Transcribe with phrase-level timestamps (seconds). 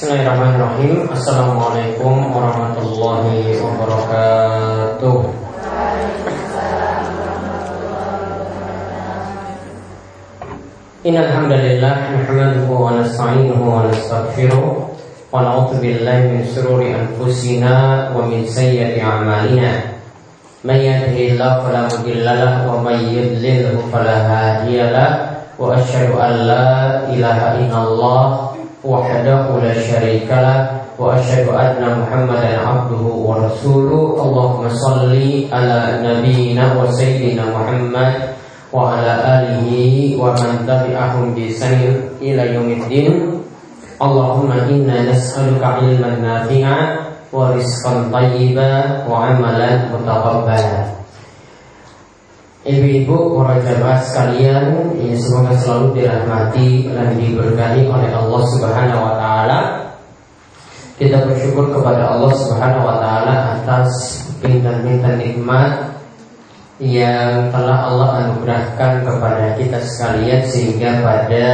[0.00, 1.12] Bismillahirrahmanirrahim.
[1.12, 5.16] Assalamualaikum warahmatullahi wabarakatuh.
[11.04, 14.88] Innal hamdalillah nahmaduhu wa nasta'inuhu wa nastaghfiruh.
[15.28, 20.00] Wa na'udzu billahi min shururi anfusina wa min sayyiati a'malina.
[20.64, 26.68] May yahdihillahu fala mudilla lahu wa may yudlilhu fala hadiya lahu wa asyhadu an la
[27.12, 28.49] ilaha illallah
[28.80, 36.76] wahdahu la syarika lahu wa asyhadu anna muhammadan abduhu wa rasuluh Allahumma salli ala nabiyyina
[36.76, 38.36] wa sayyidina Muhammad
[38.68, 43.40] wa ala alihi wa man tabi'ahum bi ihsan ila yaumiddin
[44.00, 46.76] Allahumma inna nas'aluka ilman nafi'a
[47.32, 51.00] wa rizqan thayyiba wa amalan mutaqabbala
[52.60, 59.58] Ibu-ibu, para jamaah sekalian, ya semoga selalu dirahmati dan diberkahi oleh Allah Subhanahu wa taala.
[61.00, 63.88] Kita bersyukur kepada Allah Subhanahu wa taala atas
[64.44, 65.88] bintang-bintang nikmat
[66.80, 71.48] yang telah Allah anugerahkan kepada kita sekalian sehingga pada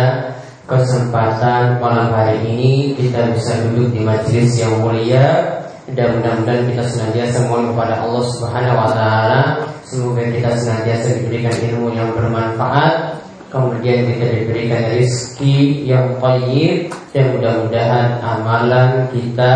[0.67, 5.55] kesempatan malam hari ini kita bisa duduk di majelis yang mulia
[5.95, 9.43] dan mudah-mudahan kita senantiasa mohon kepada Allah Subhanahu wa taala
[9.87, 18.19] semoga kita senantiasa diberikan ilmu yang bermanfaat kemudian kita diberikan rezeki yang baik dan mudah-mudahan
[18.21, 19.55] amalan kita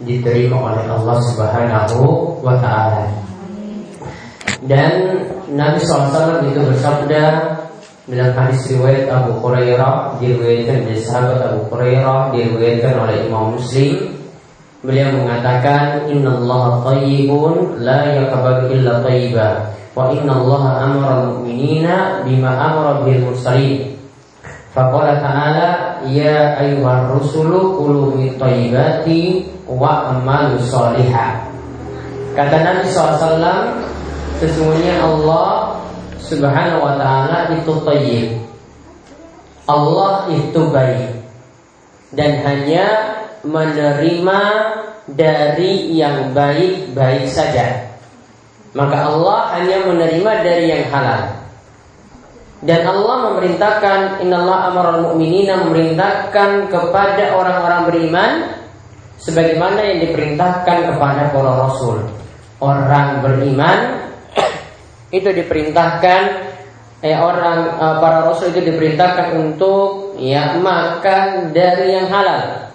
[0.00, 2.00] diterima oleh Allah Subhanahu
[2.42, 3.06] wa taala.
[4.64, 7.24] Dan Nabi SAW itu bersabda
[8.08, 14.23] dalam hadis riwayat Abu Hurairah diriwayatkan dari sahabat Abu Hurairah diriwayatkan oleh Imam Muslim
[14.84, 19.72] beliau mengatakan Inna Allah tayyibun la yaqbalu illa tayyiba.
[19.96, 23.96] Wa inna Allah amara mu'minina bima amara bil mursalin.
[24.76, 25.68] Faqala ta'ala
[26.06, 31.48] ya ayyuhar rusulu kulu min tayyibati wa amalu salihah.
[32.34, 33.94] Kata Nabi SAW
[34.42, 35.78] Sesungguhnya Allah
[36.18, 38.28] Subhanahu wa taala itu tayyib.
[39.64, 41.22] Allah itu baik.
[42.12, 42.86] Dan hanya
[43.44, 44.40] menerima
[45.08, 47.92] dari yang baik-baik saja.
[48.74, 51.44] Maka Allah hanya menerima dari yang halal.
[52.64, 58.30] Dan Allah memerintahkan Innallaha amaral mu'minina memerintahkan kepada orang-orang beriman
[59.20, 62.08] sebagaimana yang diperintahkan kepada para rasul.
[62.64, 64.08] Orang beriman
[65.18, 66.20] itu diperintahkan
[67.04, 72.73] eh, orang eh, para rasul itu diperintahkan untuk ya makan dari yang halal.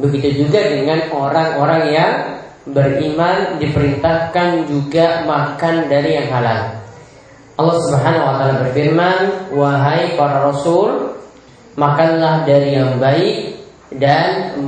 [0.00, 2.12] Begitu juga dengan orang-orang yang
[2.66, 6.82] beriman diperintahkan juga makan dari yang halal.
[7.54, 9.18] Allah Subhanahu wa taala berfirman,
[9.54, 11.14] "Wahai para rasul,
[11.78, 13.62] makanlah dari yang baik
[13.94, 14.58] dan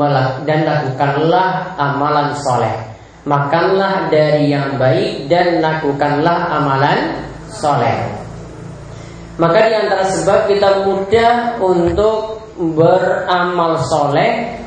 [0.47, 7.99] dan lakukanlah amalan soleh." makanlah dari yang baik dan lakukanlah amalan soleh.
[9.37, 14.63] Maka di antara sebab kita mudah untuk beramal soleh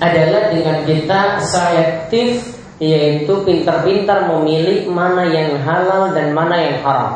[0.00, 7.14] adalah dengan kita selektif yaitu pintar-pintar memilih mana yang halal dan mana yang haram.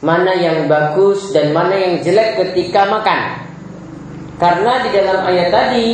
[0.00, 3.44] Mana yang bagus dan mana yang jelek ketika makan.
[4.40, 5.88] Karena di dalam ayat tadi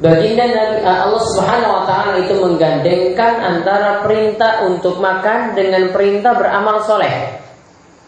[0.00, 6.32] Baginda Nabi eh, Allah Subhanahu wa taala itu menggandengkan antara perintah untuk makan dengan perintah
[6.40, 7.36] beramal soleh.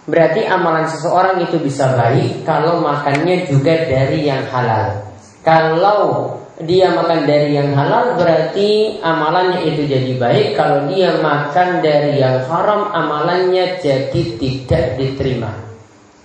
[0.09, 5.05] Berarti amalan seseorang itu bisa baik kalau makannya juga dari yang halal.
[5.44, 10.46] Kalau dia makan dari yang halal berarti amalannya itu jadi baik.
[10.52, 15.72] Kalau dia makan dari yang haram amalannya jadi tidak diterima.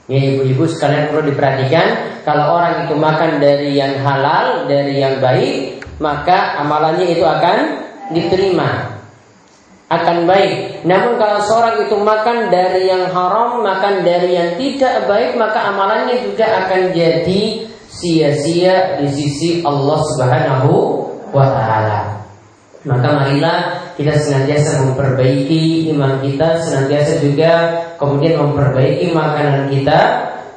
[0.07, 1.87] Ya ibu-ibu sekalian perlu diperhatikan
[2.23, 7.57] Kalau orang itu makan dari yang halal Dari yang baik Maka amalannya itu akan
[8.15, 8.87] diterima
[9.91, 15.35] Akan baik Namun kalau seorang itu makan dari yang haram Makan dari yang tidak baik
[15.35, 20.73] Maka amalannya juga akan jadi Sia-sia di sisi Allah subhanahu
[21.33, 22.17] wa ta'ala
[22.87, 23.57] maka marilah
[23.99, 27.51] kita senantiasa memperbaiki iman kita, senantiasa juga
[27.99, 29.99] kemudian memperbaiki makanan kita.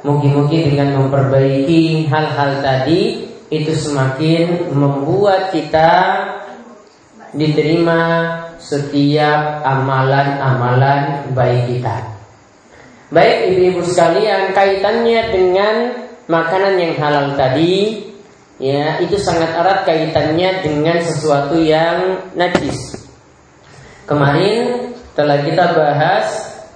[0.01, 5.91] Mungkin-mungkin dengan memperbaiki hal-hal tadi itu semakin membuat kita
[7.37, 7.99] diterima
[8.57, 12.17] setiap amalan-amalan baik kita.
[13.13, 15.75] Baik ibu-ibu sekalian, kaitannya dengan
[16.31, 18.07] makanan yang halal tadi
[18.55, 22.95] ya itu sangat erat kaitannya dengan sesuatu yang najis.
[24.07, 26.27] Kemarin telah kita bahas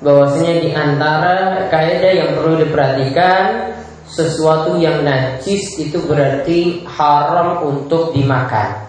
[0.04, 3.72] bahwasanya di antara kaidah yang perlu diperhatikan
[4.06, 8.86] sesuatu yang najis itu berarti haram untuk dimakan.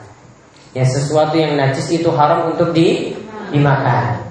[0.76, 3.16] Ya sesuatu yang najis itu haram untuk di,
[3.48, 4.28] dimakan.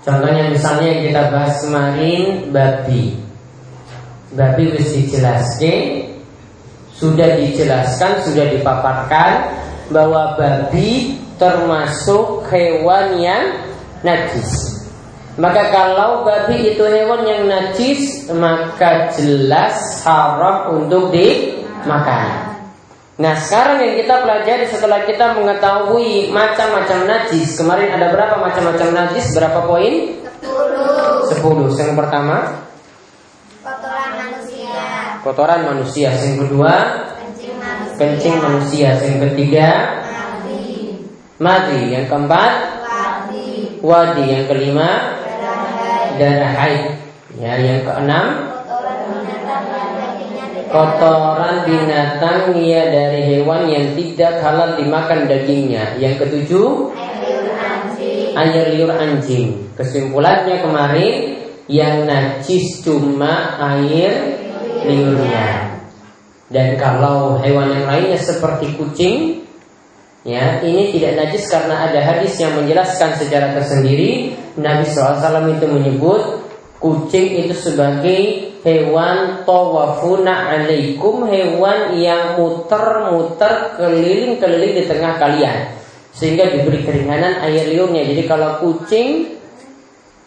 [0.00, 3.27] Contohnya misalnya yang kita bahas kemarin babi.
[4.28, 6.04] Babi harus dijelaskan,
[6.92, 9.32] sudah dijelaskan, sudah dipaparkan
[9.88, 13.44] bahwa babi termasuk hewan yang
[14.04, 14.78] najis.
[15.38, 22.58] Maka kalau babi itu hewan yang najis Maka jelas haram untuk dimakan
[23.22, 29.30] Nah sekarang yang kita pelajari setelah kita mengetahui macam-macam najis Kemarin ada berapa macam-macam najis?
[29.38, 30.18] Berapa poin?
[31.30, 32.66] Sepuluh Yang pertama
[35.28, 36.72] Kotoran manusia Yang kedua
[38.00, 39.68] Kencing manusia Yang ketiga
[41.36, 42.52] Mati Yang keempat
[43.84, 44.88] Wadi Yang kelima
[46.16, 46.84] Darah haid
[47.36, 48.56] Ya, yang keenam
[50.72, 55.96] Kotoran binatang ya dari hewan yang tidak halal dimakan dagingnya.
[55.96, 56.92] Yang ketujuh,
[58.36, 59.72] air liur anjing.
[59.72, 61.14] Kesimpulannya kemarin
[61.72, 64.37] yang najis cuma air
[64.84, 65.74] liurnya.
[66.48, 69.44] Dan kalau hewan yang lainnya seperti kucing,
[70.24, 74.32] ya ini tidak najis karena ada hadis yang menjelaskan secara tersendiri.
[74.58, 76.22] Nabi SAW itu menyebut
[76.78, 85.78] kucing itu sebagai hewan tawafuna alaikum hewan yang muter-muter keliling-keliling di tengah kalian
[86.14, 89.37] sehingga diberi keringanan air liurnya jadi kalau kucing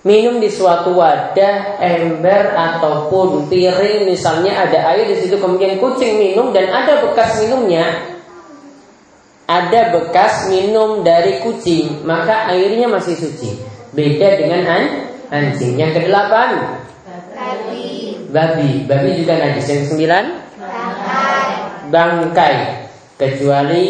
[0.02, 6.50] minum di suatu wadah ember ataupun piring misalnya ada air di situ kemudian kucing minum
[6.50, 8.10] dan ada bekas minumnya.
[9.52, 13.60] Ada bekas minum dari kucing maka airnya masih suci.
[13.92, 14.84] Beda dengan an
[15.28, 16.80] anjing yang kedelapan
[18.32, 18.88] Babi.
[18.88, 19.68] Babi juga najis.
[19.68, 20.24] Yang sembilan
[21.92, 22.56] Bangkai.
[23.20, 23.88] Kecuali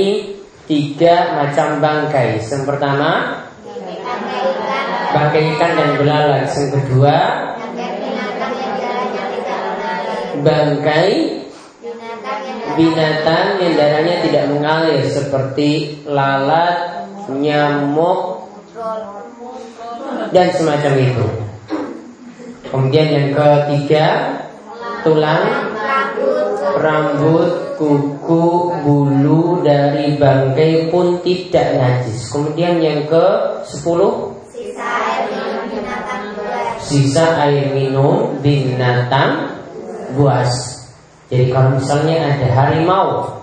[0.65, 2.41] tiga macam bangkai.
[2.41, 3.40] Yang pertama
[5.11, 7.17] bangkai ikan dan belalang yang kedua
[10.41, 11.09] Bangkai
[12.73, 18.49] binatang yang darahnya tidak mengalir seperti lalat nyamuk
[20.31, 21.27] dan semacam itu
[22.71, 24.05] kemudian yang ketiga
[25.03, 25.71] tulang
[26.81, 28.47] Rambut kuku,
[28.81, 32.31] bulu dari bangkai pun tidak najis.
[32.31, 33.25] Kemudian yang ke
[33.65, 34.30] 10
[36.91, 39.55] sisa air minum binatang
[40.11, 40.51] buas.
[41.31, 43.39] Jadi kalau misalnya ada harimau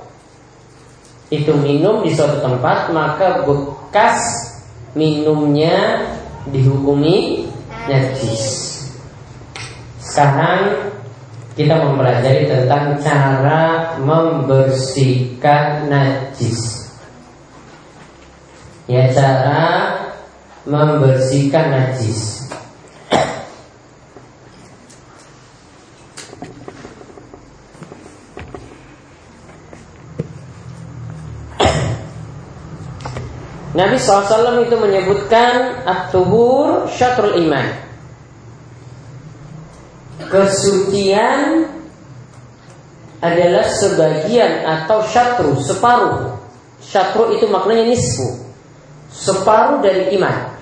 [1.33, 4.21] itu minum di suatu tempat maka bekas
[4.93, 6.05] minumnya
[6.53, 7.49] dihukumi
[7.89, 8.45] najis.
[10.05, 10.93] Sekarang
[11.57, 16.93] kita mempelajari tentang cara membersihkan najis.
[18.89, 19.65] Ya cara
[20.65, 22.38] membersihkan najis.
[33.79, 37.79] Nabi SAW itu menyebutkan at-tuhur syatrul iman.
[40.27, 41.71] Kesucian
[43.23, 46.43] adalah sebagian atau syatru, separuh.
[46.83, 48.43] Syatru itu maknanya nisfu.
[49.15, 50.59] Separuh dari iman.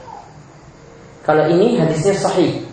[1.24, 2.68] Kalau ini hadisnya sahih.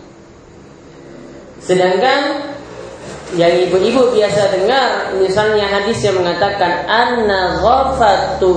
[1.64, 2.52] Sedangkan
[3.32, 6.84] yang ibu-ibu biasa dengar misalnya hadis yang mengatakan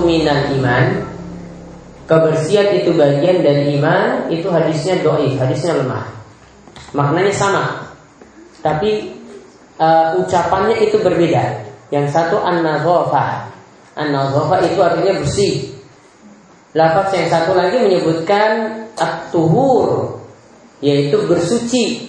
[0.04, 1.17] minal iman
[2.08, 6.08] kebersihan itu bagian dari iman itu hadisnya doif hadisnya lemah.
[6.96, 7.66] Maknanya sama.
[8.64, 9.12] Tapi
[9.78, 11.68] uh, ucapannya itu berbeda.
[11.92, 13.52] Yang satu an-nadhafa
[14.00, 15.54] an-nadhafa itu artinya bersih.
[16.72, 18.52] Lafaz yang satu lagi menyebutkan
[18.96, 20.22] at-tuhur
[20.80, 22.08] yaitu bersuci.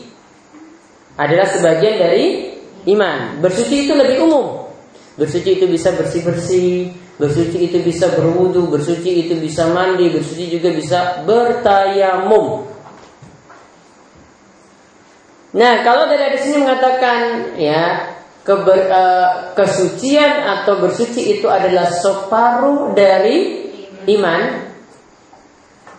[1.19, 2.55] Adalah sebagian dari
[2.95, 3.43] iman.
[3.43, 4.71] Bersuci itu lebih umum.
[5.19, 11.27] Bersuci itu bisa bersih-bersih, bersuci itu bisa berwudu, bersuci itu bisa mandi, bersuci juga bisa
[11.27, 12.71] bertayamum.
[15.59, 17.19] Nah, kalau dari hadis ini mengatakan
[17.59, 18.15] ya
[18.47, 23.67] keber, eh, kesucian atau bersuci itu adalah separuh dari
[24.07, 24.71] iman,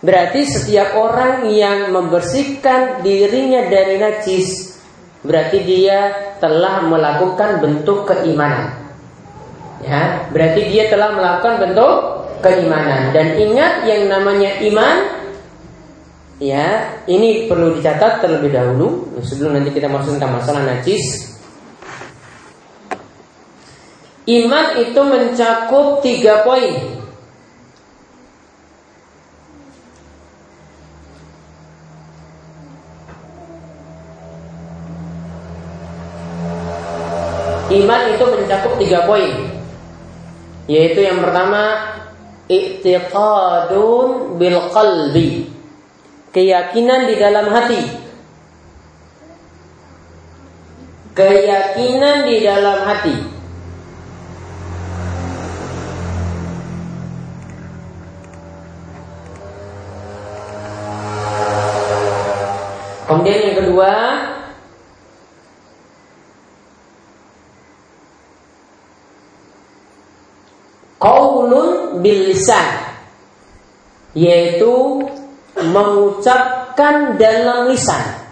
[0.00, 4.70] berarti setiap orang yang membersihkan dirinya dari najis
[5.20, 6.00] berarti dia
[6.40, 8.89] telah melakukan bentuk keimanan.
[9.80, 11.94] Ya, berarti dia telah melakukan bentuk
[12.44, 13.16] keimanan.
[13.16, 14.96] Dan ingat yang namanya iman
[16.36, 21.32] ya, ini perlu dicatat terlebih dahulu sebelum nanti kita masuk ke masalah najis.
[24.28, 27.00] Iman itu mencakup tiga poin.
[37.70, 39.49] Iman itu mencakup tiga poin.
[40.70, 41.82] Yaitu yang pertama
[42.46, 45.50] i'tiqadun bil qalbi.
[46.30, 47.82] Keyakinan di dalam hati.
[51.10, 53.16] Keyakinan di dalam hati.
[63.10, 64.19] Kemudian yang kedua
[72.00, 72.68] Qaulun bil lisan
[74.16, 75.06] yaitu
[75.60, 78.24] mengucapkan dalam lisan.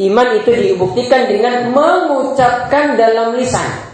[0.00, 3.92] Iman itu dibuktikan dengan mengucapkan dalam lisan.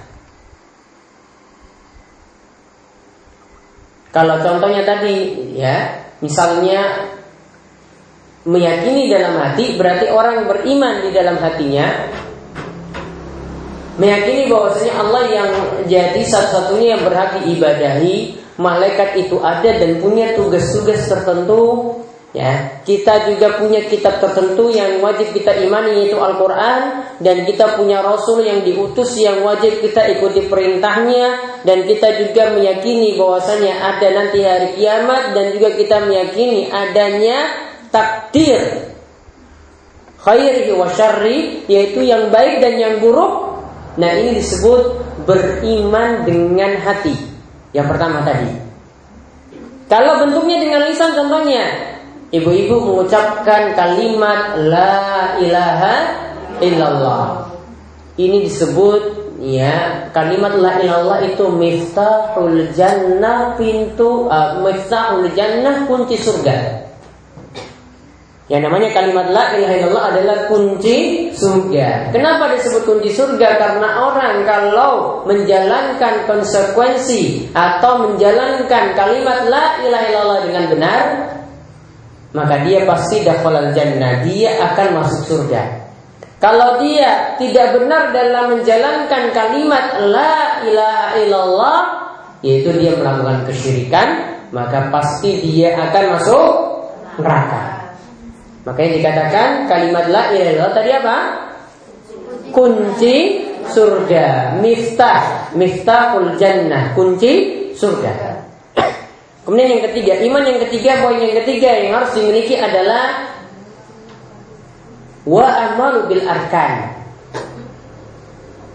[4.09, 7.13] Kalau contohnya tadi ya, misalnya
[8.49, 12.09] meyakini dalam hati berarti orang beriman di dalam hatinya
[13.99, 15.51] meyakini bahwasanya Allah yang
[15.91, 21.95] jadi satu-satunya yang berhak diibadahi, malaikat itu ada dan punya tugas-tugas tertentu.
[22.37, 28.05] Ya, kita juga punya kitab tertentu yang wajib kita imani yaitu Al-Qur'an dan kita punya
[28.05, 34.45] rasul yang diutus yang wajib kita ikuti perintahnya dan kita juga meyakini bahwasanya ada nanti
[34.45, 37.39] hari kiamat dan juga kita meyakini adanya
[37.89, 38.93] takdir
[40.21, 43.49] khairi wa syarri yaitu yang baik dan yang buruk
[43.99, 44.95] Nah ini disebut
[45.27, 47.28] beriman dengan hati.
[47.73, 48.51] Yang pertama tadi.
[49.89, 51.65] Kalau bentuknya dengan lisan contohnya,
[52.33, 55.97] ibu-ibu mengucapkan kalimat la ilaha
[56.61, 57.49] illallah.
[58.19, 59.03] Ini disebut
[59.39, 66.88] ya kalimat la ilallah itu miftahul jannah pintu uh, miftahul jannah kunci surga.
[68.49, 72.09] Yang namanya kalimat la ilaha illallah adalah kunci surga.
[72.17, 73.61] Kenapa disebut kunci surga?
[73.61, 81.01] Karena orang kalau menjalankan konsekuensi atau menjalankan kalimat la ilaha illallah dengan benar,
[82.33, 85.85] maka dia pasti dakhalal jannah, dia akan masuk surga.
[86.41, 91.81] Kalau dia tidak benar dalam menjalankan kalimat la ilaha illallah,
[92.41, 96.51] yaitu dia melakukan kesyirikan, maka pasti dia akan masuk
[97.21, 97.78] neraka.
[98.69, 101.17] Makanya dikatakan kalimat la ilaha tadi apa?
[102.53, 103.17] Kunci
[103.73, 107.33] surga, miftah, miftahul jannah, kunci
[107.73, 108.45] surga.
[109.49, 113.33] Kemudian yang ketiga, iman yang ketiga, poin yang ketiga yang harus dimiliki adalah
[115.25, 116.93] wa amalu bil arkan.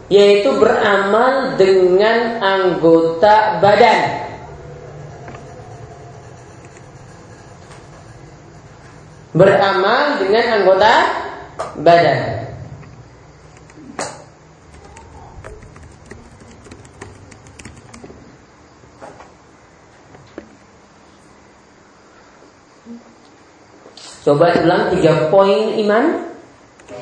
[0.10, 4.23] Yaitu beramal dengan anggota badan
[9.34, 10.94] beramal dengan anggota
[11.82, 12.22] badan.
[24.24, 26.32] Coba ulang tiga poin iman.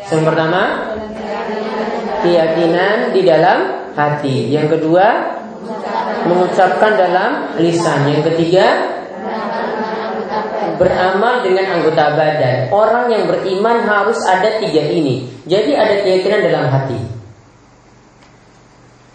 [0.10, 0.64] Yang pertama,
[2.26, 3.60] keyakinan di dalam
[3.94, 4.50] hati.
[4.50, 5.06] Yang kedua,
[6.26, 8.10] mengucapkan dalam lisan.
[8.10, 8.66] Yang ketiga,
[10.78, 12.74] beramal dengan anggota badan.
[12.74, 15.30] Orang yang beriman harus ada tiga ini.
[15.46, 17.00] Jadi ada keyakinan dalam hati.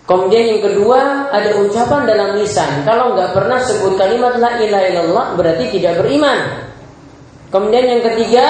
[0.07, 2.87] Kemudian yang kedua ada ucapan dalam lisan.
[2.87, 6.71] Kalau nggak pernah sebut kalimat la ilaha illallah berarti tidak beriman.
[7.51, 8.47] Kemudian yang ketiga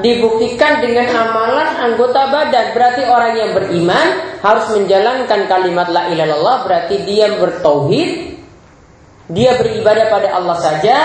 [0.00, 2.72] dibuktikan dengan amalan anggota badan.
[2.72, 4.06] Berarti orang yang beriman
[4.40, 8.40] harus menjalankan kalimat la ilaha illallah berarti dia bertauhid.
[9.28, 10.96] Dia beribadah pada Allah saja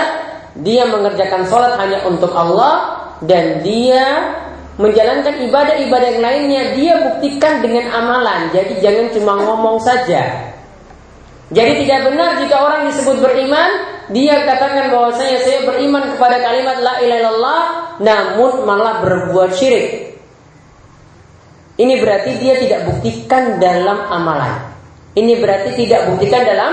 [0.62, 4.34] dia mengerjakan sholat hanya untuk Allah dan dia
[4.78, 8.50] menjalankan ibadah-ibadah yang lainnya dia buktikan dengan amalan.
[8.50, 10.50] Jadi jangan cuma ngomong saja.
[11.54, 13.70] Jadi tidak benar jika orang disebut beriman,
[14.10, 17.62] dia katakan bahwasanya saya beriman kepada kalimat la ilaha illallah,
[18.02, 20.18] namun malah berbuat syirik.
[21.74, 24.74] Ini berarti dia tidak buktikan dalam amalan.
[25.14, 26.72] Ini berarti tidak buktikan dalam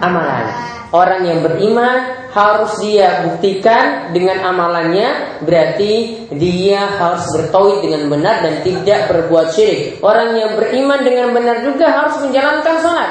[0.00, 0.46] amalan.
[0.94, 8.62] Orang yang beriman harus dia buktikan dengan amalannya berarti dia harus bertauhid dengan benar dan
[8.62, 9.98] tidak berbuat syirik.
[10.02, 13.10] Orang yang beriman dengan benar juga harus menjalankan sholat.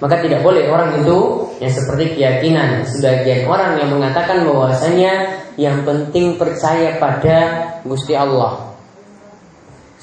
[0.00, 1.18] Maka tidak boleh orang itu
[1.60, 7.38] yang seperti keyakinan sebagian orang yang mengatakan bahwasanya yang penting percaya pada
[7.84, 8.72] Gusti Allah.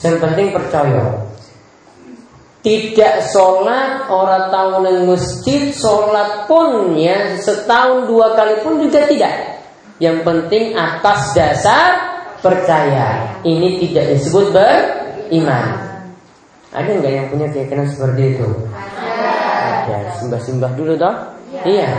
[0.06, 1.26] Yang penting percaya.
[2.66, 9.34] Tidak sholat orang tahu neng masjid sholat pun ya setahun dua kali pun juga tidak.
[9.98, 11.90] Yang penting atas dasar
[12.42, 13.38] percaya.
[13.42, 15.66] Ini tidak disebut beriman.
[16.70, 18.48] Ada nggak yang punya keyakinan seperti itu?
[18.70, 20.22] Ada.
[20.22, 21.16] Sembah-sembah dulu toh?
[21.66, 21.90] Iya.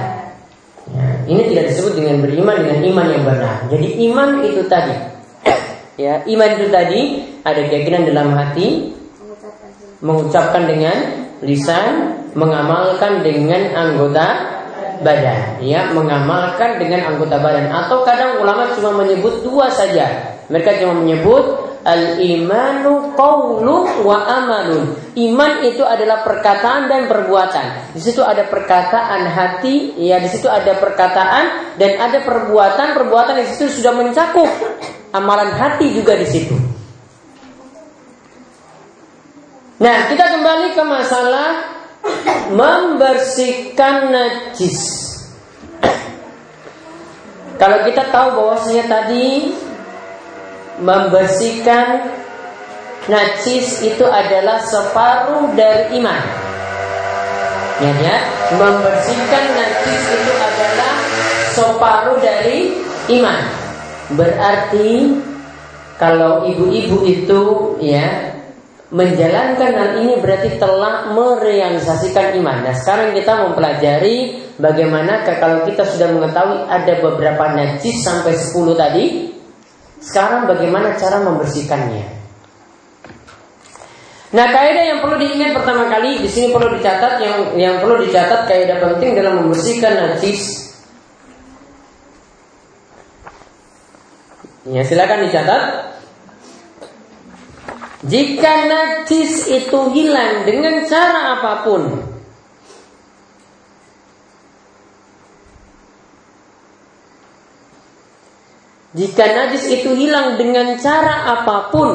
[0.89, 3.57] Ya, ini tidak disebut dengan beriman dengan iman yang benar.
[3.69, 4.97] Jadi iman itu tadi,
[6.01, 7.01] ya iman itu tadi
[7.45, 8.97] ada keyakinan dalam hati,
[10.05, 10.97] mengucapkan dengan
[11.43, 14.27] lisan, mengamalkan dengan anggota
[15.03, 17.71] badan, ya mengamalkan dengan anggota badan.
[17.71, 20.39] Atau kadang ulama cuma menyebut dua saja.
[20.49, 24.93] Mereka cuma menyebut Al imanu qawlu wa amalun.
[25.17, 27.97] Iman itu adalah perkataan dan perbuatan.
[27.97, 32.93] Di situ ada perkataan hati, ya di situ ada perkataan dan ada perbuatan.
[32.93, 34.51] Perbuatan di situ sudah mencakup
[35.17, 36.78] amalan hati juga di situ.
[39.79, 41.51] Nah, kita kembali ke masalah
[42.51, 45.07] membersihkan najis.
[47.63, 49.55] Kalau kita tahu bahwasanya tadi
[50.83, 52.11] membersihkan
[53.07, 56.23] najis itu adalah separuh dari iman.
[57.79, 58.19] Ya, ya,
[58.59, 60.95] membersihkan najis itu adalah
[61.55, 62.75] separuh dari
[63.15, 63.47] iman.
[64.19, 65.23] Berarti
[66.03, 67.43] kalau ibu-ibu itu
[67.79, 68.38] ya
[68.89, 72.65] menjalankan hal ini berarti telah merealisasikan iman.
[72.65, 74.17] Nah sekarang kita mempelajari
[74.57, 79.05] bagaimana kalau kita sudah mengetahui ada beberapa najis sampai 10 tadi
[80.01, 82.19] sekarang bagaimana cara membersihkannya?
[84.29, 88.45] Nah, kaidah yang perlu diingat pertama kali di sini perlu dicatat yang yang perlu dicatat
[88.45, 90.69] kaidah penting dalam membersihkan najis.
[94.69, 95.88] Ya, silakan dicatat.
[97.99, 101.83] Jika najis itu hilang dengan cara apa pun,
[108.99, 111.91] Jika najis itu hilang dengan cara apa pun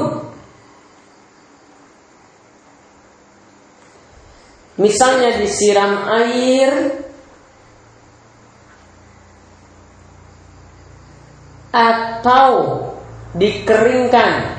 [4.77, 7.01] Misalnya disiram air
[11.73, 12.54] Atau
[13.34, 14.52] dikeringkan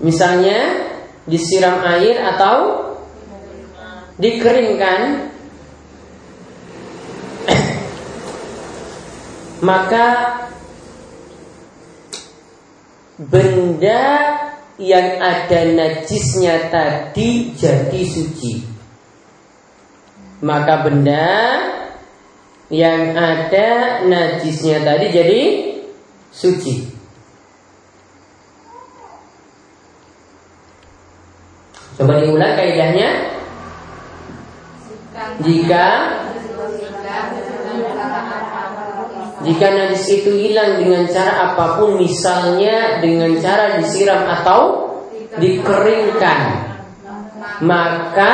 [0.00, 0.88] Misalnya
[1.28, 2.88] disiram air atau
[4.16, 5.28] dikeringkan
[9.68, 10.08] maka
[13.20, 14.04] benda
[14.80, 18.64] yang ada najisnya tadi jadi suci.
[20.40, 21.28] Maka benda
[22.72, 25.42] yang ada najisnya tadi jadi
[26.32, 26.99] suci.
[32.00, 33.08] Coba diulang kaidahnya.
[35.44, 35.86] Jika
[39.44, 44.60] jika najis itu hilang dengan cara apa pun Misalnya dengan cara disiram atau
[45.36, 46.40] dikeringkan
[47.68, 48.32] Maka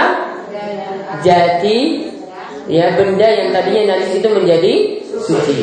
[1.26, 1.78] jadi
[2.70, 4.74] ya benda yang tadinya najis itu menjadi
[5.26, 5.58] suci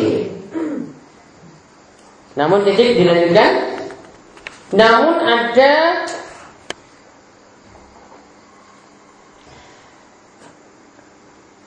[2.35, 3.51] Namun titik dilanjutkan
[4.75, 6.03] Namun ada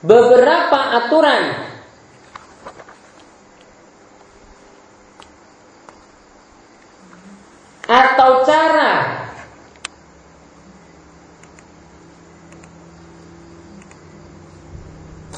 [0.07, 1.43] beberapa aturan.
[7.87, 8.95] Atau cara.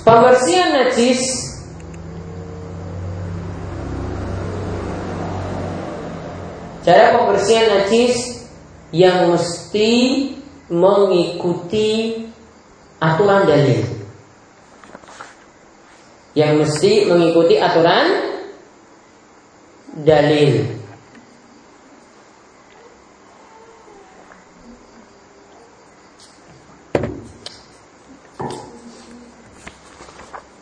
[0.06, 1.22] Pembersihan najis.
[6.82, 8.42] Cara pembersihan najis
[8.90, 9.94] yang mesti
[10.74, 12.26] mengikuti
[12.98, 13.99] aturan dalil
[16.38, 18.06] yang mesti mengikuti aturan
[19.98, 20.80] dalil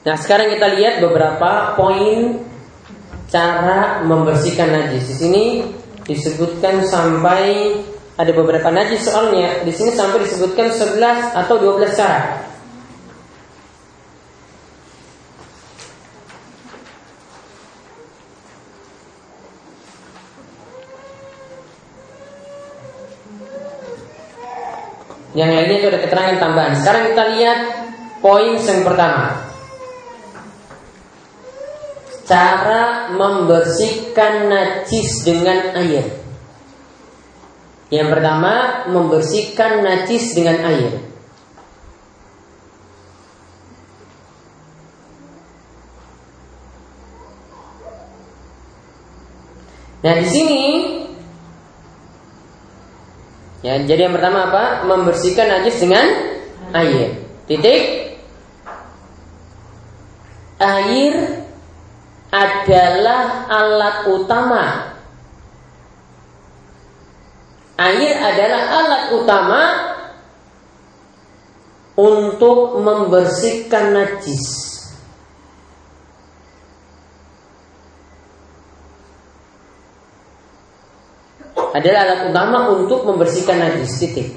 [0.08, 2.40] Nah sekarang kita lihat beberapa poin
[3.28, 5.04] cara membersihkan najis.
[5.04, 5.46] Di sini
[6.08, 7.76] disebutkan sampai
[8.16, 12.47] ada beberapa najis soalnya di sini sampai disebutkan 11 atau 12 cara.
[25.38, 26.74] Yang lainnya itu ada keterangan tambahan.
[26.82, 27.60] Sekarang kita lihat
[28.26, 29.48] poin yang pertama
[32.28, 36.06] cara membersihkan najis dengan air.
[37.88, 41.08] Yang pertama, membersihkan najis dengan air.
[50.04, 50.64] Nah, di sini
[53.64, 54.64] ya, jadi yang pertama apa?
[54.86, 56.06] Membersihkan najis dengan
[56.76, 57.24] air.
[57.48, 57.84] Titik.
[60.58, 61.14] Air
[62.34, 64.64] adalah alat utama.
[67.78, 69.64] Air adalah alat utama
[71.98, 74.67] untuk membersihkan najis.
[81.78, 84.34] Adalah alat utama untuk membersihkan najis titik.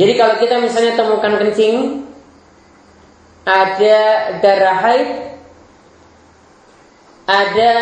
[0.00, 2.08] Jadi kalau kita misalnya temukan kencing,
[3.44, 3.98] ada
[4.40, 5.08] darah haid,
[7.28, 7.72] ada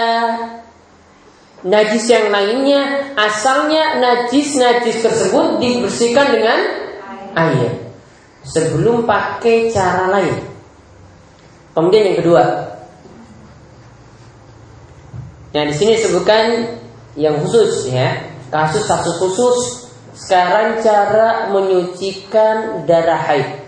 [1.65, 6.59] najis yang lainnya asalnya najis-najis tersebut dibersihkan dengan
[7.39, 7.95] air
[8.45, 10.45] sebelum pakai cara lain.
[11.73, 12.43] Kemudian yang kedua,
[15.57, 16.79] yang di sini sebutkan
[17.14, 19.59] yang khusus ya, kasus-kasus khusus.
[20.14, 23.66] Sekarang cara menyucikan darah haid.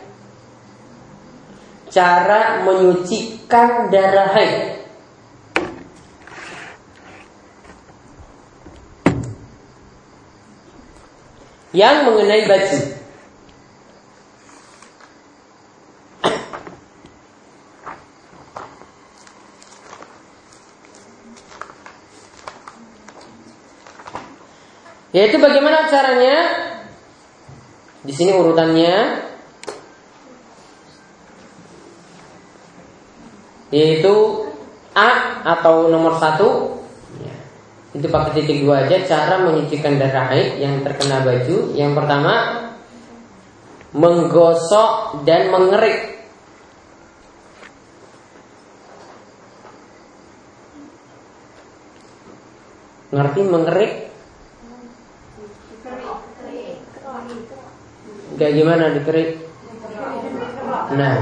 [1.90, 4.76] Cara menyucikan darah haid.
[11.76, 12.78] yang mengenai baju.
[25.16, 26.36] Yaitu bagaimana caranya?
[28.04, 29.24] Di sini urutannya
[33.72, 34.14] yaitu
[34.94, 36.78] A atau nomor satu
[37.96, 41.72] itu pakai titik dua aja cara menyucikan darah haid yang terkena baju.
[41.72, 42.34] Yang pertama
[43.96, 46.28] menggosok dan mengerik.
[53.16, 54.05] Ngerti mengerik?
[58.36, 59.30] Kayak gimana dikerik?
[60.92, 61.16] Nah,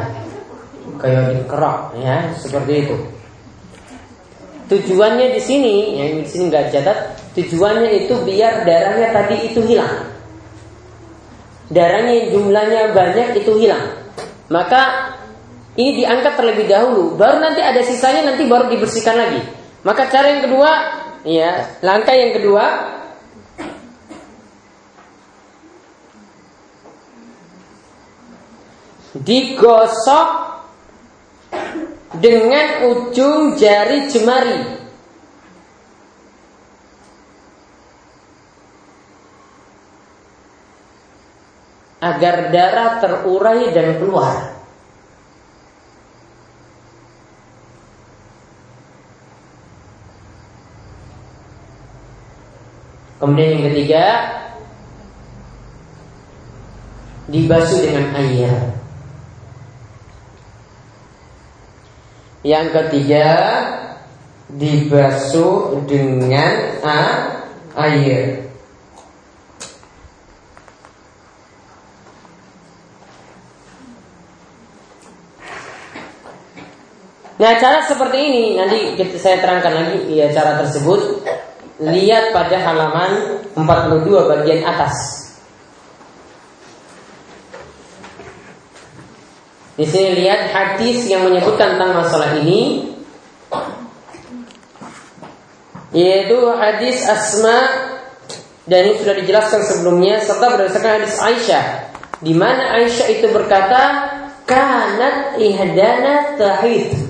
[0.98, 2.96] kayak dikerok ya, seperti itu.
[4.64, 6.98] Tujuannya di sini, yang di sini nggak catat,
[7.38, 10.10] tujuannya itu biar darahnya tadi itu hilang.
[11.70, 13.94] Darahnya jumlahnya banyak itu hilang.
[14.50, 15.12] Maka
[15.78, 19.40] ini diangkat terlebih dahulu, baru nanti ada sisanya nanti baru dibersihkan lagi.
[19.84, 20.70] Maka cara yang kedua,
[21.28, 22.93] ya, langkah yang kedua
[29.14, 30.28] digosok
[32.18, 34.60] dengan ujung jari jemari.
[42.04, 44.52] Agar darah terurai dan keluar.
[53.24, 54.04] Kemudian yang ketiga
[57.32, 58.83] dibasuh dengan air.
[62.44, 63.28] Yang ketiga
[64.52, 67.00] dibasuh dengan a,
[67.88, 68.44] air.
[77.34, 81.24] Nah cara seperti ini nanti saya terangkan lagi ya cara tersebut
[81.82, 85.23] lihat pada halaman 42 bagian atas.
[89.74, 92.92] Di sini lihat hadis yang menyebutkan tentang masalah ini.
[95.90, 97.90] Yaitu hadis Asma.
[98.64, 101.64] Dan ini sudah dijelaskan sebelumnya serta berdasarkan hadis Aisyah.
[102.24, 103.82] Di mana Aisyah itu berkata
[104.48, 107.04] kanat ihdana tahid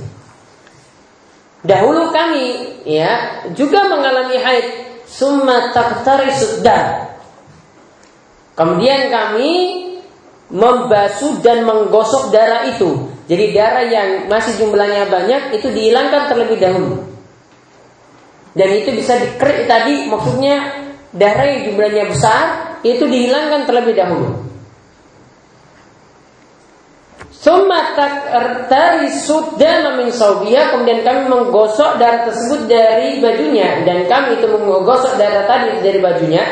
[1.64, 4.68] dahulu kami ya juga mengalami haid.
[5.04, 7.12] Summa taqtari sudah
[8.56, 9.83] kemudian kami
[10.54, 13.10] membasuh dan menggosok darah itu.
[13.26, 17.02] Jadi darah yang masih jumlahnya banyak itu dihilangkan terlebih dahulu.
[18.54, 22.44] Dan itu bisa dikerik tadi maksudnya darah yang jumlahnya besar
[22.86, 24.46] itu dihilangkan terlebih dahulu.
[28.70, 30.08] dari sudah min
[30.70, 36.44] kemudian kami menggosok darah tersebut dari bajunya dan kami itu menggosok darah tadi dari bajunya.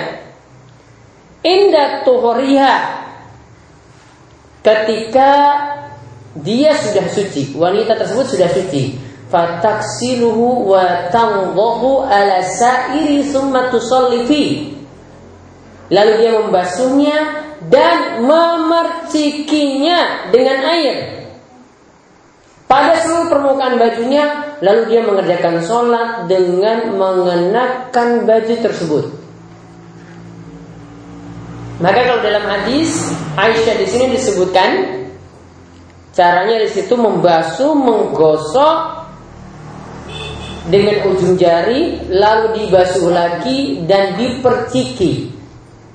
[1.43, 3.02] Indah tuhoriha
[4.62, 5.31] ketika
[6.33, 8.96] dia sudah suci, wanita tersebut sudah suci,
[9.29, 11.12] fataksiluhu wa
[12.09, 14.25] ala sa'iri summa tusalli
[15.92, 17.16] lalu dia membasuhnya
[17.68, 20.94] dan memercikinya dengan air.
[22.64, 29.22] Pada seluruh permukaan bajunya lalu dia mengerjakan sholat dengan mengenakan baju tersebut
[31.83, 34.71] maka kalau dalam hadis Aisyah di sini disebutkan
[36.14, 38.77] caranya di situ membasuh menggosok
[40.71, 45.35] dengan ujung jari lalu dibasuh lagi dan diperciki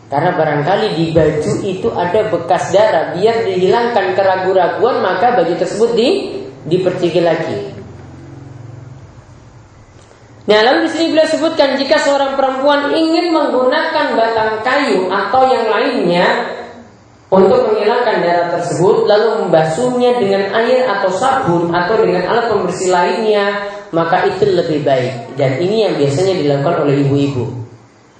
[0.07, 6.09] karena barangkali di baju itu ada bekas darah biar dihilangkan keraguan-raguan maka baju tersebut di
[6.67, 7.76] diperciki lagi.
[10.47, 15.67] Nah, lalu di sini beliau sebutkan jika seorang perempuan ingin menggunakan batang kayu atau yang
[15.67, 16.27] lainnya
[17.27, 23.67] untuk menghilangkan darah tersebut lalu membasuhnya dengan air atau sabun atau dengan alat pembersih lainnya
[23.91, 25.35] maka itu lebih baik.
[25.35, 27.43] Dan ini yang biasanya dilakukan oleh ibu-ibu.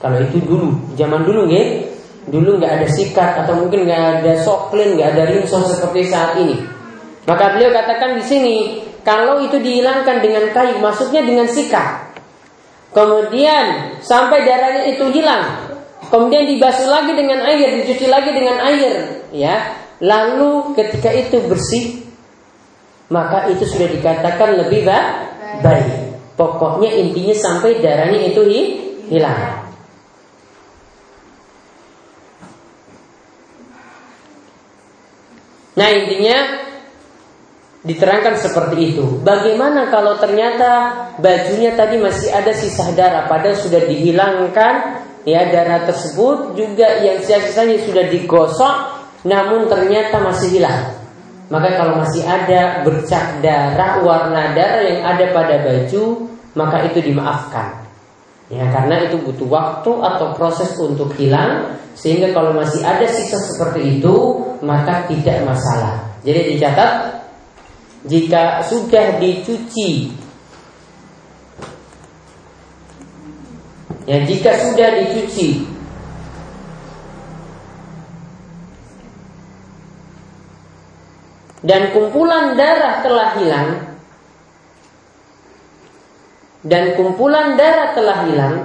[0.04, 1.64] Kalau itu dulu zaman dulu ya.
[2.28, 6.60] Dulu nggak ada sikat atau mungkin nggak ada soklin nggak ada rinso seperti saat ini.
[7.24, 8.56] Maka beliau katakan di sini
[9.08, 12.07] kalau itu dihilangkan dengan kayu maksudnya dengan sikat
[12.96, 15.68] kemudian sampai darahnya itu hilang
[16.08, 19.76] Kemudian dibasuh lagi dengan air, dicuci lagi dengan air, ya.
[20.00, 22.08] Lalu ketika itu bersih,
[23.12, 24.88] maka itu sudah dikatakan lebih
[25.60, 26.16] baik.
[26.40, 28.42] Pokoknya intinya sampai darahnya itu
[29.10, 29.68] hilang.
[35.76, 36.38] Nah intinya
[37.86, 39.06] diterangkan seperti itu.
[39.22, 46.58] Bagaimana kalau ternyata bajunya tadi masih ada sisa darah, padahal sudah dihilangkan ya darah tersebut
[46.58, 48.76] juga yang sisa-sisanya sudah digosok
[49.28, 50.96] namun ternyata masih hilang.
[51.48, 56.28] Maka kalau masih ada bercak darah, warna darah yang ada pada baju,
[56.60, 57.88] maka itu dimaafkan.
[58.48, 64.00] Ya, karena itu butuh waktu atau proses untuk hilang sehingga kalau masih ada sisa seperti
[64.00, 64.16] itu
[64.64, 66.00] maka tidak masalah.
[66.24, 67.17] Jadi dicatat
[68.08, 70.16] jika sudah dicuci.
[74.08, 75.68] Ya jika sudah dicuci.
[81.68, 83.70] Dan kumpulan darah telah hilang.
[86.64, 88.56] Dan kumpulan darah telah hilang.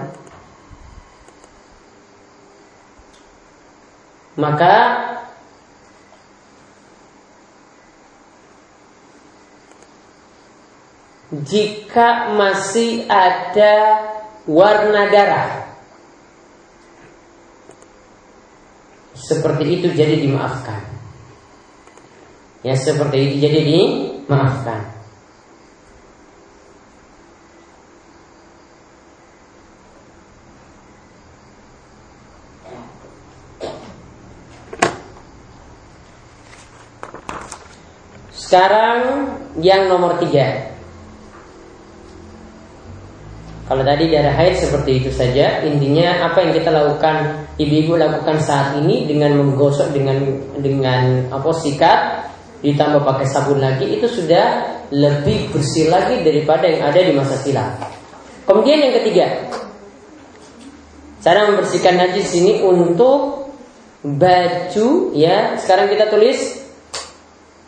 [4.39, 4.75] Maka
[11.33, 14.05] jika masih ada
[14.45, 15.65] warna darah.
[19.17, 20.85] Seperti itu jadi dimaafkan.
[22.61, 24.93] Ya seperti itu jadi dimaafkan.
[38.37, 39.33] Sekarang
[39.65, 40.72] yang nomor tiga
[43.73, 48.77] Kalau tadi darah haid seperti itu saja, intinya apa yang kita lakukan, ibu-ibu lakukan saat
[48.85, 50.29] ini dengan menggosok dengan
[50.61, 52.29] dengan apa sikat,
[52.61, 57.73] ditambah pakai sabun lagi itu sudah lebih bersih lagi daripada yang ada di masa silam.
[58.45, 59.41] Kemudian yang ketiga,
[61.25, 63.49] cara membersihkan najis ini untuk
[64.05, 65.57] baju ya.
[65.57, 66.61] Sekarang kita tulis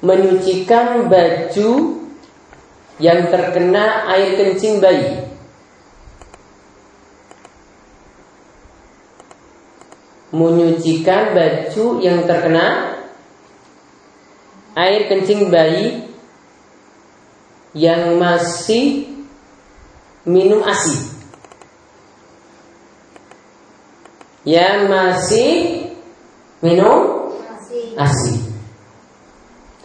[0.04, 1.96] menyucikan baju
[3.00, 5.23] yang terkena air kencing bayi.
[10.34, 12.98] Menyucikan baju yang terkena
[14.74, 16.10] air kencing bayi
[17.74, 19.06] yang masih
[20.26, 21.14] minum ASI.
[24.42, 25.52] Yang masih
[26.58, 27.30] minum
[27.94, 28.34] ASI.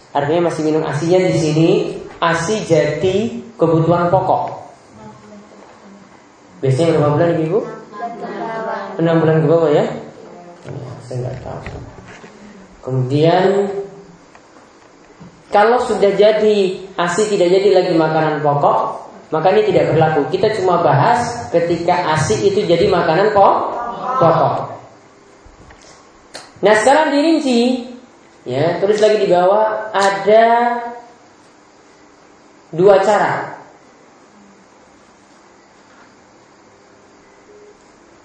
[0.10, 1.70] Artinya masih minum ASInya di sini
[2.18, 3.18] ASI jadi
[3.54, 4.58] kebutuhan pokok.
[6.60, 7.60] Biasanya berapa bulan ibu?
[9.00, 10.09] 6 bulan ke bawah ya
[11.10, 11.78] saya nggak tahu.
[12.86, 13.46] Kemudian
[15.50, 16.58] kalau sudah jadi
[16.94, 20.30] ASI tidak jadi lagi makanan pokok, maka ini tidak berlaku.
[20.30, 24.78] Kita cuma bahas ketika ASI itu jadi makanan pokok.
[26.62, 27.90] Nah sekarang dirinci,
[28.46, 30.46] ya tulis lagi di bawah ada
[32.70, 33.59] dua cara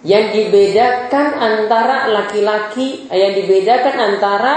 [0.04, 4.54] yang dibedakan antara laki-laki eh, yang dibedakan antara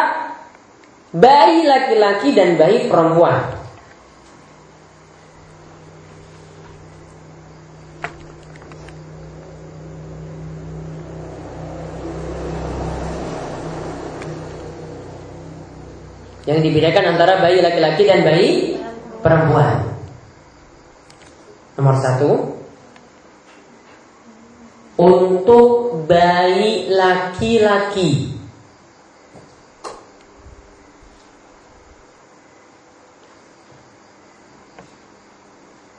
[1.15, 3.55] bayi laki-laki dan bayi perempuan.
[16.43, 18.51] Yang dibedakan antara bayi laki-laki dan bayi
[19.23, 19.83] perempuan.
[21.75, 22.56] Nomor satu,
[24.97, 28.37] untuk bayi laki-laki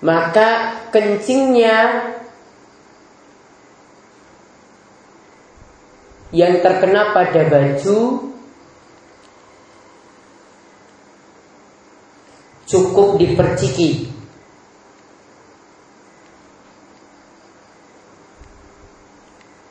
[0.02, 2.10] maka kencingnya
[6.32, 8.28] yang terkena pada baju
[12.68, 14.17] cukup diperciki.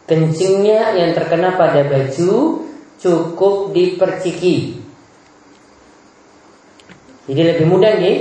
[0.07, 2.63] Kencingnya yang terkena pada baju
[2.95, 4.79] cukup diperciki.
[7.27, 8.17] Jadi lebih mudah nih.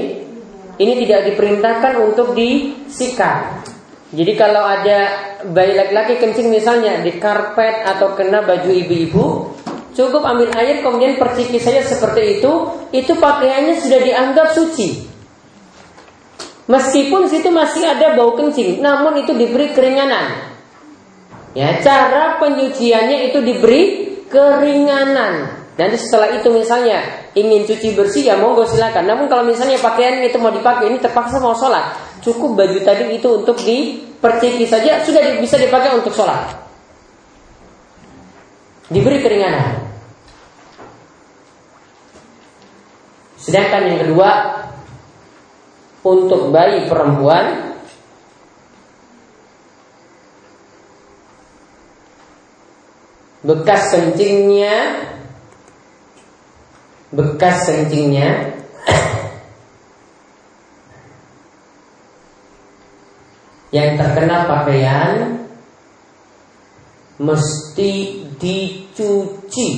[0.76, 3.64] Ini tidak diperintahkan untuk disikat.
[4.12, 4.98] Jadi kalau ada
[5.48, 9.24] bayi laki-laki kencing misalnya di karpet atau kena baju ibu-ibu,
[9.96, 12.52] cukup ambil air kemudian perciki saja seperti itu,
[12.92, 15.08] itu pakaiannya sudah dianggap suci.
[16.66, 20.55] Meskipun situ masih ada bau kencing, namun itu diberi keringanan.
[21.56, 23.82] Ya, cara penyuciannya itu diberi
[24.28, 25.64] keringanan.
[25.76, 29.08] Nanti setelah itu misalnya ingin cuci bersih ya monggo silakan.
[29.08, 33.28] Namun kalau misalnya pakaian itu mau dipakai ini terpaksa mau sholat, cukup baju tadi itu
[33.40, 36.60] untuk diperciki saja sudah bisa dipakai untuk sholat.
[38.92, 39.80] Diberi keringanan.
[43.40, 44.30] Sedangkan yang kedua
[46.04, 47.75] untuk bayi perempuan
[53.46, 55.06] bekas kencingnya.
[57.14, 58.58] Bekas kencingnya.
[63.70, 65.14] Yang terkena pakaian
[67.22, 67.92] mesti
[68.36, 69.70] dicuci.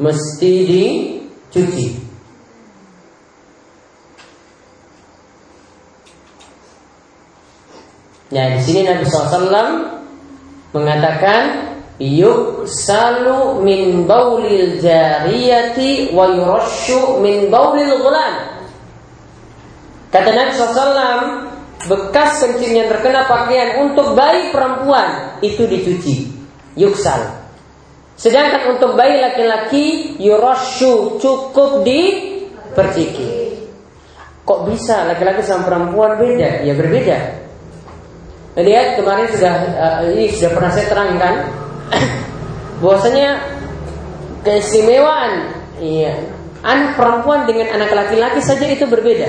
[0.00, 2.09] Mesti dicuci
[8.30, 9.58] Nah di sini Nabi SAW
[10.70, 18.34] mengatakan yuk salu min baulil jariyati wa yurashu min baulil ghulam.
[20.10, 21.22] Kata Nabi SAW,
[21.86, 26.26] bekas kencing yang terkena pakaian untuk bayi perempuan itu dicuci,
[26.74, 27.46] yuksal.
[28.18, 33.54] Sedangkan untuk bayi laki-laki yurashu cukup diperciki.
[34.44, 36.66] Kok bisa laki-laki sama perempuan beda?
[36.66, 37.18] Ya berbeda.
[38.58, 41.34] Lihat kemarin sudah uh, ini sudah pernah saya terangkan
[42.82, 43.38] bahwasanya
[44.42, 46.18] keistimewaan iya
[46.66, 49.28] anak perempuan dengan anak laki-laki saja itu berbeda.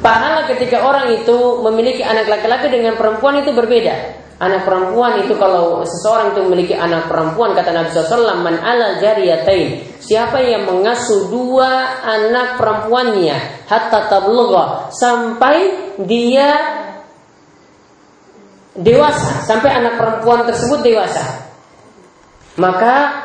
[0.00, 4.16] Pahala ketika orang itu memiliki anak laki-laki dengan perempuan itu berbeda.
[4.40, 9.84] Anak perempuan itu kalau seseorang itu memiliki anak perempuan kata Nabi SAW man ala jariyatain
[10.00, 13.36] siapa yang mengasuh dua anak perempuannya
[13.68, 15.56] hatta tablugha sampai
[16.08, 16.56] dia
[18.80, 21.46] dewasa sampai anak perempuan tersebut dewasa
[22.56, 23.20] maka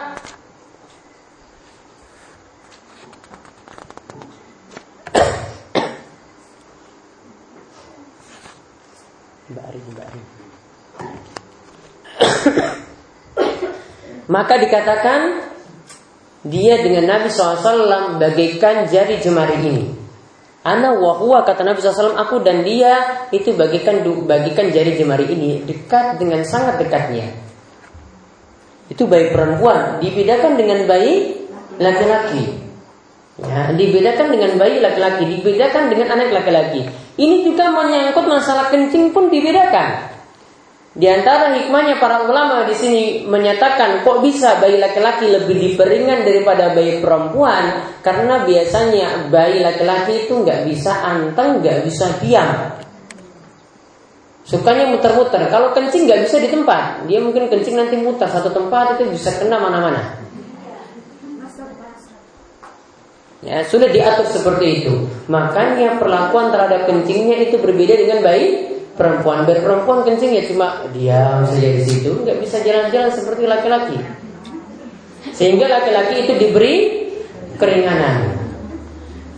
[14.25, 15.47] Maka dikatakan
[16.45, 20.04] dia dengan Nabi SAW bagaikan jari jemari ini.
[20.65, 26.17] Ana wahua kata Nabi SAW aku dan dia itu bagikan bagikan jari jemari ini dekat
[26.17, 27.29] dengan sangat dekatnya.
[28.89, 31.45] Itu bayi perempuan dibedakan dengan bayi
[31.77, 32.65] laki-laki.
[33.35, 36.87] Ya, dibedakan dengan bayi laki-laki, dibedakan dengan anak laki-laki.
[37.13, 40.14] Ini juga menyangkut masalah kencing pun dibedakan.
[40.95, 46.71] Di antara hikmahnya para ulama di sini menyatakan kok bisa bayi laki-laki lebih diperingan daripada
[46.71, 52.79] bayi perempuan karena biasanya bayi laki-laki itu nggak bisa anteng, nggak bisa diam.
[54.47, 55.51] Sukanya muter-muter.
[55.51, 59.35] Kalau kencing nggak bisa di tempat, dia mungkin kencing nanti muter satu tempat itu bisa
[59.35, 60.23] kena mana-mana.
[63.43, 64.93] Ya, sudah diatur seperti itu.
[65.27, 71.69] Makanya perlakuan terhadap kencingnya itu berbeda dengan bayi perempuan berperempuan kencing ya cuma diam saja
[71.75, 73.97] di situ nggak bisa jalan-jalan seperti laki-laki.
[75.35, 76.75] Sehingga laki-laki itu diberi
[77.59, 78.39] keringanan.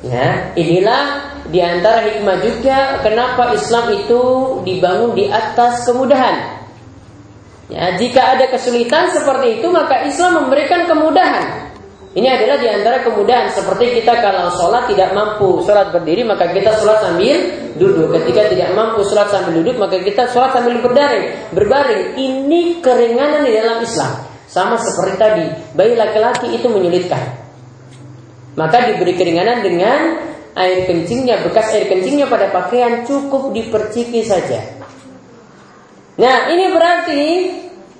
[0.06, 4.22] Ya inilah di antara hikmah juga kenapa Islam itu
[4.62, 6.64] dibangun di atas kemudahan.
[7.68, 11.67] Ya jika ada kesulitan seperti itu maka Islam memberikan kemudahan
[12.18, 16.74] ini adalah di antara kemudahan seperti kita kalau sholat tidak mampu sholat berdiri maka kita
[16.82, 17.38] sholat sambil
[17.78, 18.10] duduk.
[18.10, 21.54] Ketika tidak mampu sholat sambil duduk maka kita sholat sambil berbaring.
[21.54, 24.26] Berbaring ini keringanan di dalam Islam.
[24.50, 25.46] Sama seperti tadi,
[25.78, 27.38] bayi laki-laki itu menyulitkan.
[28.58, 30.00] Maka diberi keringanan dengan
[30.58, 34.66] air kencingnya, bekas air kencingnya pada pakaian cukup diperciki saja.
[36.18, 37.24] Nah, ini berarti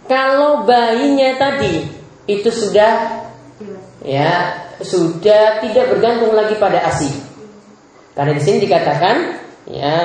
[0.10, 1.86] kalau bayinya tadi
[2.26, 3.27] itu sudah
[4.08, 7.12] ya sudah tidak bergantung lagi pada ASI.
[8.16, 9.16] Karena di sini dikatakan
[9.68, 9.98] ya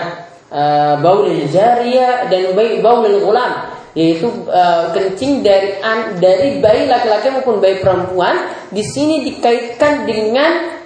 [0.50, 7.61] uh, baulil jariyah dan baulil gulam yaitu uh, kencing dari an, dari bayi laki-laki maupun
[7.61, 10.80] bayi perempuan di sini dikaitkan dengan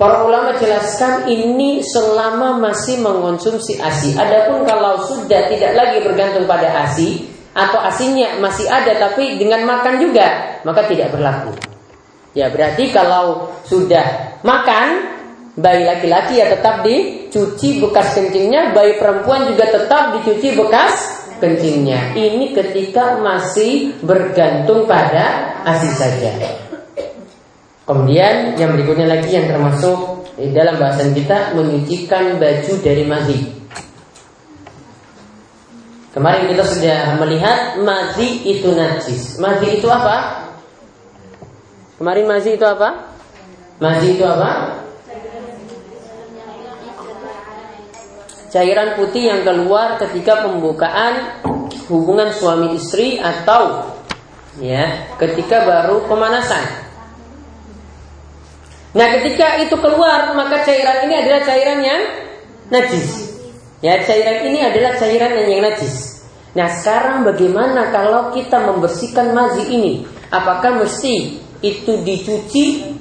[0.00, 4.16] para ulama jelaskan ini selama masih mengonsumsi ASI.
[4.16, 10.00] Adapun kalau sudah tidak lagi bergantung pada ASI atau asinya masih ada tapi dengan makan
[10.00, 11.71] juga maka tidak berlaku.
[12.32, 15.12] Ya berarti kalau sudah makan
[15.52, 20.94] bayi laki-laki ya tetap dicuci bekas kencingnya, bayi perempuan juga tetap dicuci bekas
[21.44, 22.16] kencingnya.
[22.16, 26.32] Ini ketika masih bergantung pada ASI saja.
[27.82, 30.24] Kemudian yang berikutnya lagi yang termasuk
[30.56, 33.38] dalam bahasan kita menyucikan baju dari mazi.
[36.12, 39.40] Kemarin kita sudah melihat mazi itu najis.
[39.40, 40.41] Mazi itu apa?
[42.02, 43.14] Kemarin mazi itu apa?
[43.78, 44.82] Mazi itu apa?
[48.52, 51.40] cairan putih yang keluar ketika pembukaan
[51.88, 53.86] hubungan suami istri atau
[54.58, 56.60] ya ketika baru pemanasan.
[58.92, 62.02] Nah, ketika itu keluar maka cairan ini adalah cairan yang
[62.68, 63.30] najis.
[63.80, 66.26] Ya, cairan ini adalah cairan yang najis.
[66.58, 70.04] Nah, sekarang bagaimana kalau kita membersihkan mazi ini?
[70.28, 72.98] Apakah mesti itu dicuci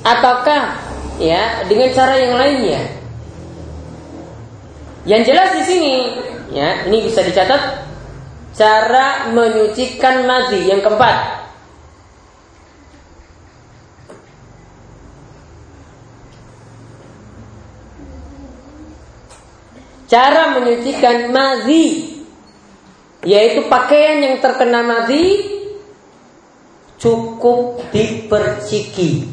[0.00, 0.80] ataukah
[1.20, 2.82] ya dengan cara yang lainnya?
[5.04, 5.94] Yang jelas di sini,
[6.56, 7.84] ya, ini bisa dicatat
[8.56, 11.44] cara menyucikan mazi yang keempat.
[20.08, 22.16] Cara menyucikan mazi
[23.24, 25.48] yaitu pakaian yang terkena mazi
[27.04, 29.28] cukup diperciki.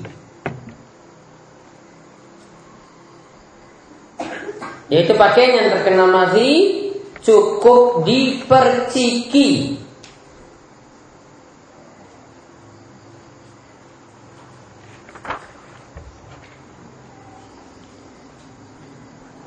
[4.92, 6.84] Yaitu pakaian yang terkena mazi
[7.24, 9.80] cukup diperciki.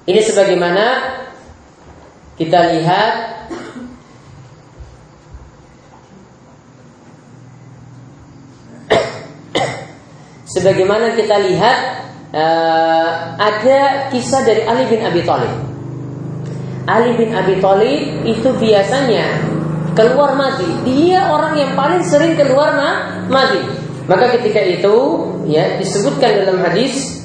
[0.05, 0.85] Ini sebagaimana
[2.41, 3.12] kita lihat
[10.55, 11.78] sebagaimana kita lihat
[12.34, 15.55] uh, ada kisah dari Ali bin Abi Thalib.
[16.84, 19.40] Ali bin Abi Thalib itu biasanya
[19.94, 20.66] keluar mazi.
[20.84, 22.74] Dia orang yang paling sering keluar
[23.30, 23.62] mazi.
[24.05, 24.96] Maka ketika itu
[25.48, 27.24] ya disebutkan dalam hadis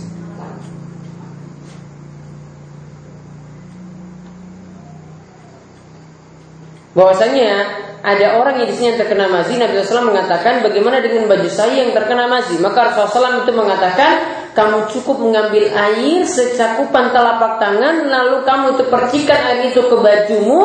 [6.96, 11.50] bahwasanya ada orang yang di sini yang terkena mazi, Nabi SAW mengatakan bagaimana dengan baju
[11.52, 12.56] saya yang terkena mazi?
[12.56, 14.12] Maka Rasulullah SAW itu mengatakan
[14.56, 20.62] kamu cukup mengambil air secakupan telapak tangan lalu kamu itu percikan air itu ke bajumu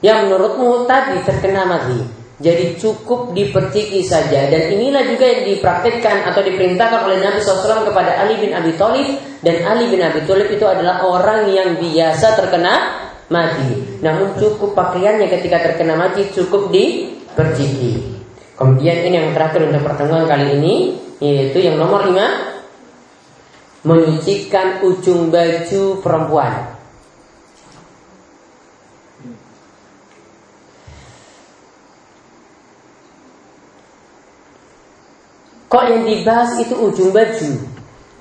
[0.00, 2.00] yang menurutmu tadi terkena mazi.
[2.36, 8.12] Jadi cukup diperciki saja dan inilah juga yang dipraktikkan atau diperintahkan oleh Nabi SAW kepada
[8.20, 9.08] Ali bin Abi Thalib
[9.40, 13.98] dan Ali bin Abi Thalib itu adalah orang yang biasa terkena mati.
[14.02, 18.16] Namun cukup pakaiannya ketika terkena mati cukup diperciki.
[18.56, 20.74] Kemudian ini yang terakhir untuk pertemuan kali ini
[21.20, 22.56] yaitu yang nomor lima
[23.84, 26.76] menyucikan ujung baju perempuan.
[35.66, 37.50] Kok yang dibahas itu ujung baju?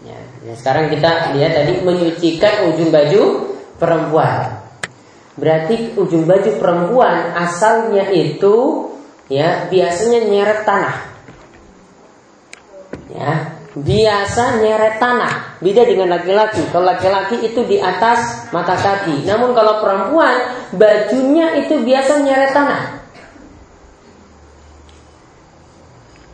[0.03, 3.24] Ya, ya sekarang kita lihat tadi menyucikan ujung baju
[3.80, 4.64] perempuan.
[5.36, 8.88] Berarti ujung baju perempuan asalnya itu
[9.27, 10.97] ya biasanya nyeret tanah.
[13.11, 13.31] Ya,
[13.75, 15.59] biasa nyeret tanah.
[15.59, 16.63] Beda dengan laki-laki.
[16.71, 19.27] Kalau laki-laki itu di atas mata kaki.
[19.27, 20.36] Namun kalau perempuan
[20.71, 22.83] bajunya itu biasa nyeret tanah.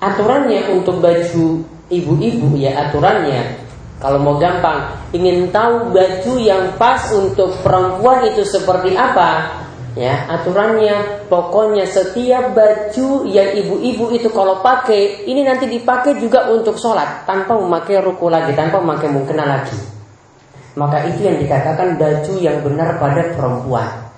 [0.01, 1.61] Aturannya untuk baju
[1.93, 3.70] ibu-ibu ya aturannya
[4.01, 9.61] kalau mau gampang, ingin tahu baju yang pas untuk perempuan itu seperti apa?
[9.93, 16.81] Ya, aturannya pokoknya setiap baju yang ibu-ibu itu kalau pakai, ini nanti dipakai juga untuk
[16.81, 19.77] sholat tanpa memakai ruku lagi, tanpa memakai mukena lagi.
[20.73, 24.09] Maka itu yang dikatakan baju yang benar pada perempuan.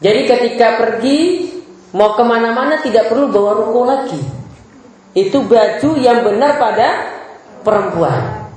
[0.00, 1.18] Jadi ketika pergi
[1.92, 4.22] mau ke mana-mana tidak perlu bawa ruko lagi.
[5.12, 7.11] Itu baju yang benar pada
[7.62, 8.50] perempuan.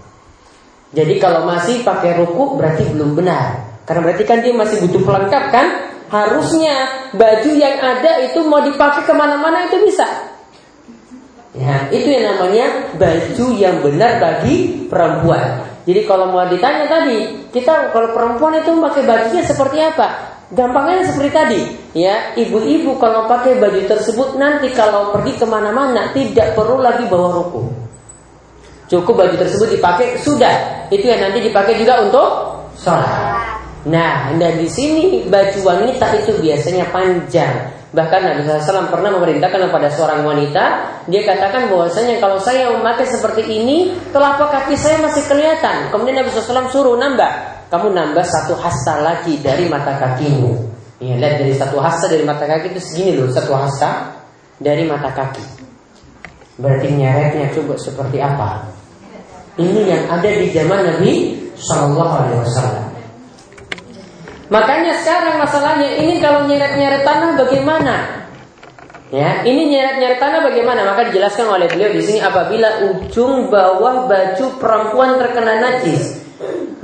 [0.95, 3.77] Jadi kalau masih pakai ruku berarti belum benar.
[3.85, 5.67] Karena berarti kan dia masih butuh pelengkap kan?
[6.09, 10.05] Harusnya baju yang ada itu mau dipakai ke mana-mana itu bisa.
[11.55, 15.63] Ya, itu yang namanya baju yang benar bagi perempuan.
[15.85, 20.07] Jadi kalau mau ditanya tadi, kita kalau perempuan itu pakai bajunya seperti apa?
[20.51, 21.61] Gampangnya seperti tadi,
[21.97, 27.41] ya ibu-ibu kalau pakai baju tersebut nanti kalau pergi ke mana-mana tidak perlu lagi bawa
[27.41, 27.84] ruku.
[28.85, 30.85] Cukup baju tersebut dipakai sudah.
[30.93, 32.29] Itu yang nanti dipakai juga untuk
[32.77, 33.45] sholat.
[33.85, 37.69] Nah, dan di sini baju wanita itu biasanya panjang.
[37.95, 40.63] Bahkan Nabi SAW pernah memerintahkan kepada seorang wanita,
[41.07, 45.93] dia katakan bahwasanya kalau saya memakai seperti ini, telapak kaki saya masih kelihatan.
[45.93, 47.31] Kemudian Nabi SAW suruh nambah,
[47.71, 50.75] kamu nambah satu hasta lagi dari mata kakimu.
[50.99, 54.17] Ya, lihat dari satu hasta dari mata kaki itu segini loh, satu hasta
[54.59, 55.45] dari mata kaki.
[56.59, 58.74] Berarti nyeretnya coba seperti apa?
[59.55, 61.13] Ini yang ada di zaman Nabi
[61.55, 62.85] Shallallahu Alaihi Wasallam.
[64.45, 67.95] Makanya sekarang masalahnya ini kalau nyeret-nyeret tanah bagaimana?
[69.09, 70.85] Ya, ini nyeret-nyeret tanah bagaimana?
[70.85, 76.19] Maka dijelaskan oleh beliau di sini apabila ujung bawah baju perempuan terkena najis,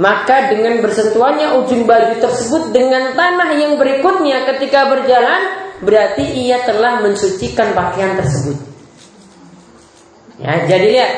[0.02, 5.42] maka dengan bersentuhannya ujung baju tersebut dengan tanah yang berikutnya ketika berjalan
[5.86, 8.58] berarti ia telah mensucikan pakaian tersebut.
[10.42, 11.12] Ya, jadi lihat,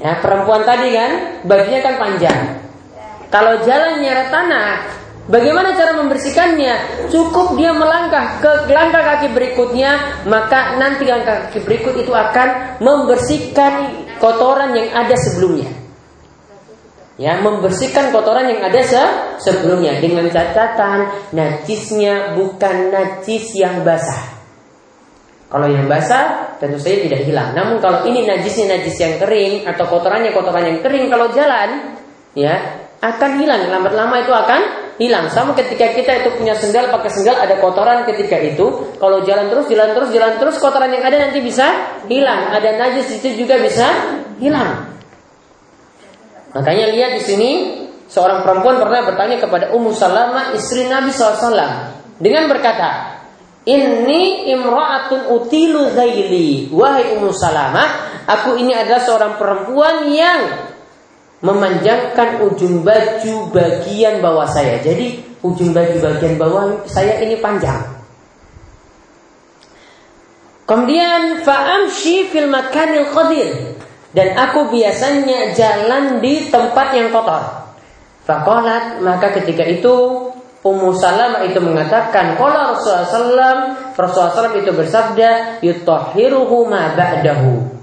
[0.00, 1.10] ya perempuan tadi kan
[1.44, 2.40] bajunya kan panjang.
[3.30, 4.90] Kalau jalan nyeret tanah,
[5.30, 7.06] bagaimana cara membersihkannya?
[7.14, 14.02] Cukup dia melangkah ke langkah kaki berikutnya, maka nanti langkah kaki berikut itu akan membersihkan
[14.18, 15.80] kotoran yang ada sebelumnya
[17.20, 19.02] ya membersihkan kotoran yang ada se
[19.44, 24.39] sebelumnya dengan catatan najisnya bukan najis yang basah.
[25.50, 27.50] Kalau yang basah tentu saja tidak hilang.
[27.58, 31.98] Namun kalau ini najisnya najis yang kering atau kotorannya kotoran yang kering kalau jalan
[32.38, 32.54] ya
[33.02, 34.60] akan hilang lambat-lama itu akan
[35.02, 35.26] hilang.
[35.26, 39.66] Sama ketika kita itu punya sendal pakai sendal ada kotoran ketika itu kalau jalan terus
[39.66, 41.66] jalan terus jalan terus kotoran yang ada nanti bisa
[42.06, 42.54] hilang.
[42.54, 43.90] Ada najis itu juga bisa
[44.38, 44.86] hilang.
[46.54, 47.50] Makanya lihat di sini
[48.06, 51.58] seorang perempuan pernah bertanya kepada Ummu Salamah istri Nabi SAW
[52.20, 53.19] dengan berkata,
[53.68, 56.72] ini imra'atun utilu zaili.
[56.72, 57.88] Wahai Ummu Salamah,
[58.24, 60.40] aku ini adalah seorang perempuan yang
[61.44, 64.80] memanjangkan ujung baju bagian bawah saya.
[64.80, 67.84] Jadi ujung baju bagian bawah saya ini panjang.
[70.64, 73.76] Kemudian fa'amshi fil makanil qadir.
[74.10, 77.70] Dan aku biasanya jalan di tempat yang kotor.
[78.26, 80.29] Fakolat maka ketika itu
[80.60, 87.80] Ummu Salamah itu mengatakan Kalau Rasulullah SAW Rasulullah SAW itu bersabda Yutohiruhu ma ba'dahu.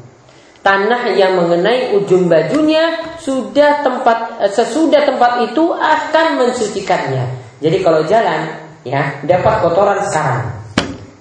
[0.62, 7.26] Tanah yang mengenai ujung bajunya Sudah tempat eh, Sesudah tempat itu akan mensucikannya.
[7.58, 8.46] Jadi kalau jalan
[8.86, 10.54] ya Dapat kotoran sekarang.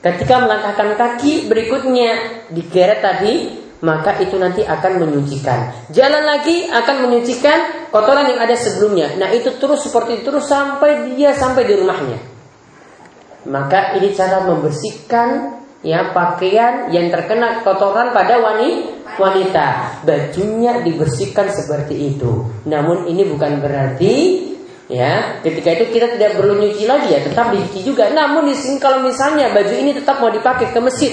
[0.04, 5.90] Ketika melangkahkan kaki berikutnya Digeret tadi maka itu nanti akan menyucikan.
[5.92, 9.12] Jalan lagi akan menyucikan kotoran yang ada sebelumnya.
[9.20, 12.18] Nah itu terus seperti itu terus sampai dia sampai di rumahnya.
[13.46, 19.66] Maka ini cara membersihkan ya pakaian yang terkena kotoran pada wanita.
[20.02, 22.48] Bajunya dibersihkan seperti itu.
[22.64, 24.14] Namun ini bukan berarti
[24.86, 28.08] ya ketika itu kita tidak perlu nyuci lagi ya tetap dicuci juga.
[28.08, 31.12] Namun di sini kalau misalnya baju ini tetap mau dipakai ke masjid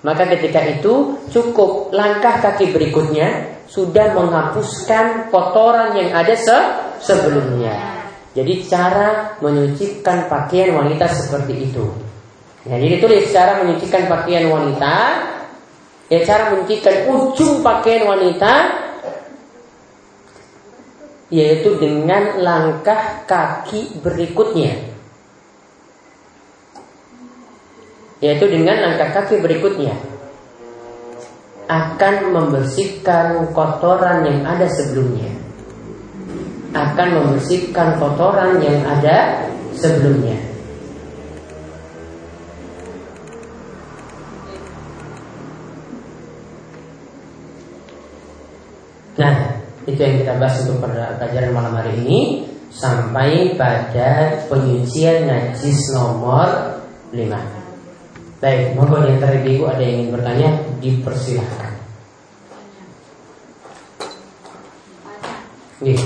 [0.00, 6.58] maka ketika itu cukup langkah kaki berikutnya sudah menghapuskan kotoran yang ada se
[7.04, 8.00] sebelumnya.
[8.32, 11.84] Jadi cara menyucikan pakaian wanita seperti itu.
[12.64, 14.94] Ya, jadi tulis cara menyucikan pakaian wanita.
[16.10, 18.52] Ya cara menyucikan ujung pakaian wanita
[21.30, 24.89] yaitu dengan langkah kaki berikutnya.
[28.20, 29.96] Yaitu dengan langkah kaki berikutnya.
[31.70, 35.32] Akan membersihkan kotoran yang ada sebelumnya.
[36.76, 40.36] Akan membersihkan kotoran yang ada sebelumnya.
[49.20, 49.34] Nah,
[49.84, 52.20] itu yang kita bahas untuk pelajaran malam hari ini.
[52.70, 56.78] Sampai pada penyucian najis nomor
[57.10, 57.59] 5.
[58.40, 60.48] Baik, monggo di antara ibu ada yang ingin bertanya,
[60.80, 61.76] dipersilahkan.
[65.84, 66.00] Nih.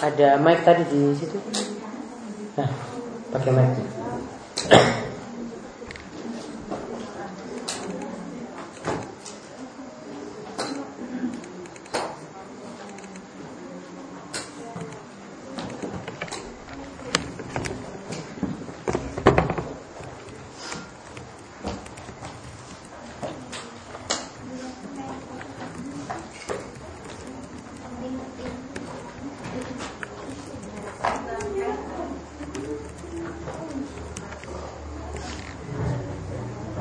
[0.00, 1.36] Ada mic tadi di situ.
[2.56, 2.72] Nah,
[3.28, 3.68] pakai mic.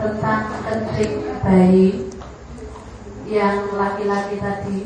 [0.04, 2.12] tentang kencing bayi
[3.24, 4.80] yang laki-laki tadi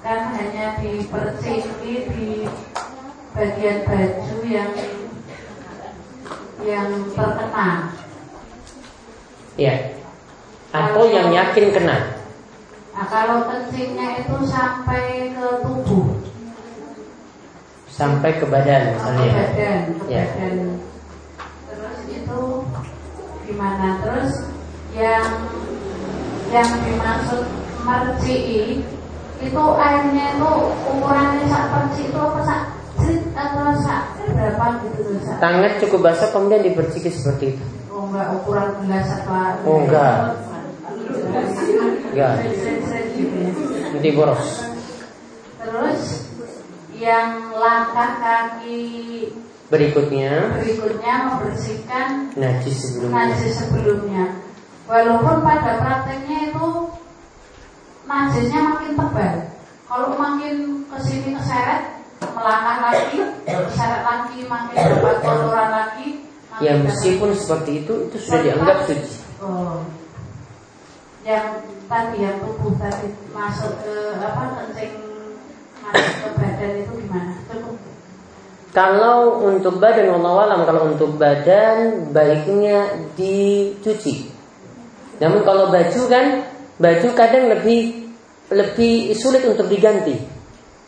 [0.00, 2.48] kan hanya diperciki di
[3.36, 4.72] bagian baju yang
[6.64, 7.68] yang terkena.
[9.60, 9.74] Ya.
[10.72, 12.18] Atau yang yakin kena.
[12.96, 16.18] Nah, kalau kencingnya itu sampai ke tubuh,
[18.52, 19.32] Badan ke misalnya.
[19.32, 20.24] badan, ke Ya.
[20.28, 20.56] badan.
[21.72, 22.40] Terus itu
[23.48, 23.86] gimana?
[24.04, 24.30] Terus
[24.92, 25.24] yang
[26.52, 27.48] yang dimaksud
[27.80, 28.84] merci'i
[29.42, 30.50] itu airnya itu
[30.84, 32.62] ukurannya sak perci itu apa sak
[33.32, 35.40] atau sak berapa gitu sak?
[35.40, 37.64] Tangan cukup basah kemudian diperciki seperti itu.
[37.88, 39.56] Oh enggak ukuran gelas apa?
[39.64, 40.14] Oh, enggak.
[42.12, 42.34] Enggak.
[43.96, 44.44] Nanti boros.
[45.56, 46.02] Terus
[46.94, 47.50] yang
[48.02, 48.18] langkah
[48.58, 48.82] kaki
[49.70, 53.16] Berikutnya berikutnya membersihkan najis sebelumnya.
[53.24, 54.24] najis sebelumnya.
[54.84, 56.66] Walaupun pada prakteknya itu
[58.04, 59.34] najisnya makin tebal.
[59.88, 66.08] Kalau makin ke sini keseret, melangkah lagi, keseret lagi, makin dapat kotoran lagi.
[66.50, 69.14] makin Ya dapat- meskipun seperti itu itu sudah dianggap suci.
[69.40, 69.80] Oh.
[71.22, 71.46] Yang
[71.86, 74.94] tadi yang tubuh tadi masuk ke apa kencing
[75.80, 77.32] masuk ke badan itu gimana?
[77.46, 77.61] Cukup.
[78.72, 84.32] Kalau untuk badan Allah alam kalau untuk badan baiknya dicuci.
[85.20, 86.48] Namun kalau baju kan
[86.80, 88.08] baju kadang lebih
[88.48, 90.16] lebih sulit untuk diganti.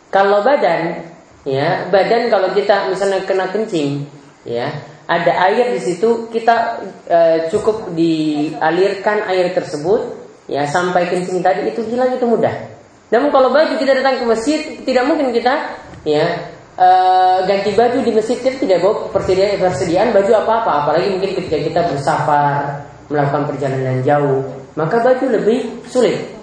[0.09, 1.13] Kalau badan
[1.45, 4.09] ya badan kalau kita misalnya kena kencing
[4.49, 11.69] ya ada air di situ kita eh, cukup dialirkan air tersebut ya sampai kencing tadi
[11.69, 12.73] itu hilang itu mudah.
[13.13, 18.11] Namun kalau baju kita datang ke masjid tidak mungkin kita ya eh, ganti baju di
[18.11, 20.71] masjid kita tidak bawa persediaan persediaan baju apa-apa.
[20.85, 24.41] Apalagi mungkin ketika kita bersafar melakukan perjalanan jauh
[24.75, 26.35] maka baju lebih sulit.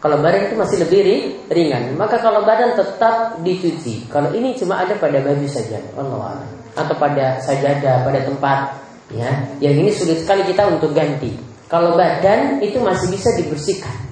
[0.00, 1.92] Kalau badan itu masih lebih ri- ringan.
[1.94, 4.08] Maka kalau badan tetap dicuci.
[4.08, 5.76] Kalau ini cuma ada pada baju saja.
[5.94, 6.40] Allah
[6.72, 8.58] atau pada sajadah pada tempat.
[9.10, 9.30] Ya
[9.62, 11.36] yang ini sulit sekali kita untuk ganti.
[11.70, 14.09] Kalau badan itu masih bisa dibersihkan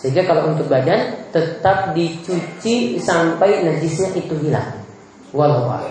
[0.00, 4.80] sehingga kalau untuk badan tetap dicuci sampai najisnya itu hilang.
[5.36, 5.84] A'lam.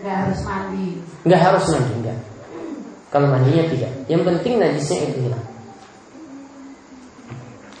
[0.00, 0.86] Nggak harus mandi.
[1.28, 2.18] Nggak harus mandi enggak.
[3.12, 3.92] Kalau mandinya tidak.
[4.08, 5.44] Yang penting najisnya itu hilang.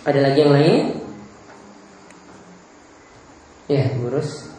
[0.04, 0.82] Ada lagi yang lain?
[3.70, 4.50] Ya, ngurus.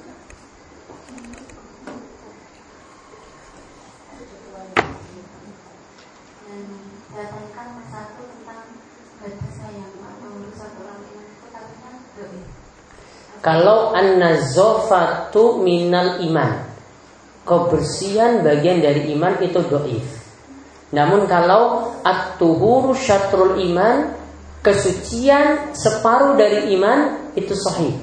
[6.52, 6.68] dan
[7.16, 8.76] datangkan satu tentang
[9.24, 12.44] baju sayang atau satu orang yang itu katanya doi
[13.42, 16.70] Kalau an-nazofatu minal iman.
[17.42, 20.06] Kebersihan bagian dari iman itu doif.
[20.94, 24.22] Namun kalau at-tuhuru syatrul iman
[24.62, 27.98] Kesucian separuh dari iman itu sahih.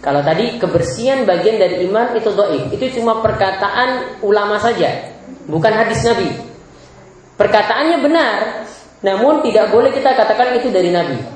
[0.00, 2.64] Kalau tadi kebersihan bagian dari iman itu doif.
[2.72, 5.12] Itu cuma perkataan ulama saja
[5.44, 6.32] Bukan hadis Nabi.
[7.36, 8.36] Perkataannya benar
[9.04, 11.35] Namun tidak boleh kita katakan itu dari Nabi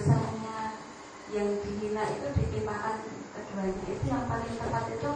[0.00, 0.80] dosanya
[1.36, 3.04] yang dihina itu ditimpakan
[3.36, 3.84] keduanya.
[3.84, 5.10] Itu yang paling tepat itu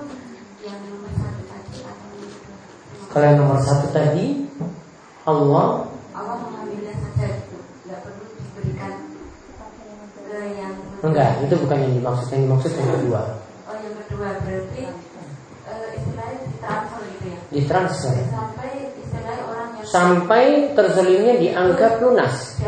[0.64, 2.08] yang nomor satu tadi atau
[3.12, 4.48] kalau yang nomor satu tadi
[5.24, 7.56] Allah Allah mengambilnya saja itu.
[7.88, 8.92] Nggak perlu diberikan
[10.18, 10.74] ke yang
[11.04, 12.26] enggak itu bukan yang dimaksud.
[12.34, 13.20] Yang dimaksud yang kedua.
[13.70, 14.28] Oh yang kedua.
[14.42, 14.82] Berarti
[15.68, 17.38] uh, istilahnya ditransfer gitu ya?
[17.54, 18.14] Ditransfer.
[18.28, 22.58] Sampai istilahnya orang yang sampai terzelirnya dianggap lunas.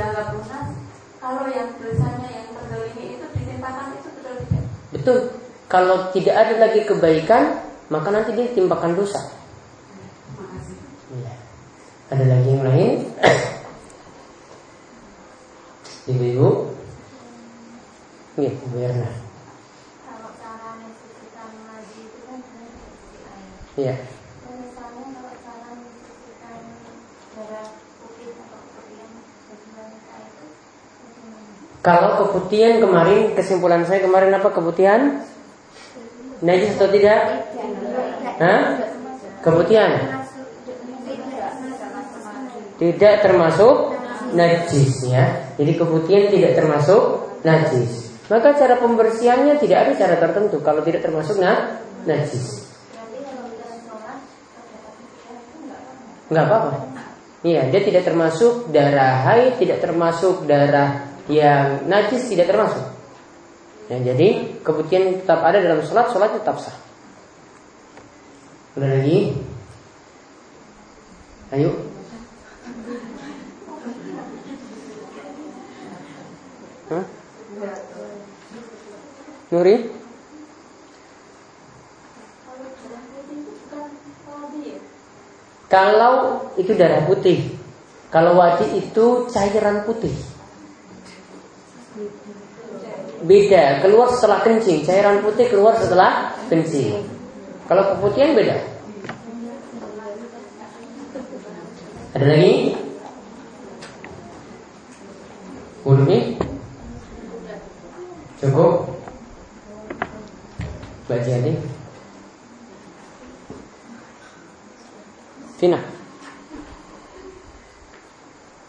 [5.07, 5.31] Betul
[5.71, 7.63] kalau tidak ada lagi kebaikan
[7.95, 9.23] maka nanti dia ditimpakan dosa
[11.07, 11.33] Iya.
[12.11, 12.93] Ada lagi yang lain?
[16.11, 16.51] Ibu-ibu?
[18.35, 19.11] Iya, Bu Erna.
[20.03, 23.51] Kalau cara mensucikan lagi itu kan sebenarnya seperti air.
[23.79, 23.95] Iya.
[24.43, 26.59] Dan misalnya kalau cara mensucikan
[27.39, 27.69] darah
[28.03, 29.11] putih atau keputihan
[29.47, 30.47] sesuai air itu
[31.01, 31.76] bagaimana?
[31.87, 35.23] Kalau keputihan kemarin, kesimpulan saya kemarin apa keputihan?
[36.43, 37.47] Najis atau tidak?
[38.43, 38.63] Hah?
[39.39, 40.27] Keputihan?
[42.83, 43.95] Tidak termasuk
[44.35, 45.47] najis ya.
[45.55, 47.03] Jadi keputihan tidak termasuk
[47.47, 48.19] najis.
[48.27, 52.67] Maka cara pembersihannya tidak ada cara tertentu kalau tidak termasuk na najis.
[56.35, 56.71] Enggak apa-apa.
[57.47, 62.87] Iya, dia tidak termasuk darah haid, tidak termasuk darah yang najis, tidak termasuk.
[63.87, 66.75] Ya, jadi keputihan tetap ada dalam sholat, sholat tetap sah.
[68.75, 69.33] Ada lagi?
[71.55, 71.71] Ayo.
[76.91, 77.05] Hah?
[79.55, 79.77] Nuri?
[85.67, 87.55] Kalau itu darah putih,
[88.11, 90.15] kalau wadi itu cairan putih.
[93.25, 94.85] Beda, keluar setelah kencing.
[94.85, 97.01] Cairan putih keluar setelah kencing.
[97.65, 98.57] Kalau keputihan beda.
[102.17, 102.77] Ada lagi?
[105.87, 106.37] Wudhunya?
[108.41, 108.97] Cukup?
[111.07, 111.53] Mbak Jadi?
[115.57, 115.81] Vina?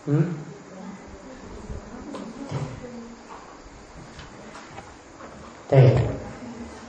[0.07, 0.47] Hmm?
[5.67, 5.83] Oke,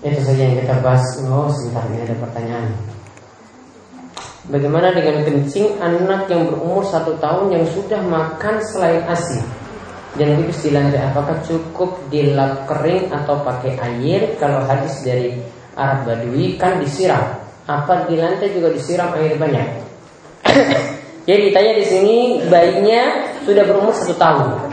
[0.06, 1.02] itu saja yang kita bahas.
[1.26, 2.78] Oh, sebentar ini ada pertanyaan.
[4.46, 5.82] Bagaimana dengan kencing
[6.28, 9.40] yang berumur satu tahun yang sudah makan selain ASI
[10.16, 11.00] dan di lantai?
[11.12, 14.34] Apakah cukup dilap kering atau pakai air?
[14.40, 15.36] Kalau hadis dari
[15.78, 17.38] Arab Badui kan disiram.
[17.68, 19.68] Apa di lantai juga disiram air banyak?
[21.28, 22.16] Jadi ditanya di sini
[22.48, 24.72] bayinya sudah berumur satu tahun,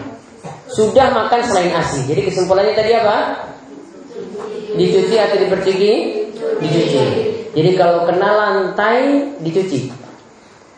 [0.72, 2.08] sudah makan selain ASI.
[2.08, 3.18] Jadi kesimpulannya tadi apa?
[4.80, 5.94] Dicuci atau diperciki?
[6.64, 7.04] Dicuci.
[7.52, 10.05] Jadi kalau kena lantai dicuci.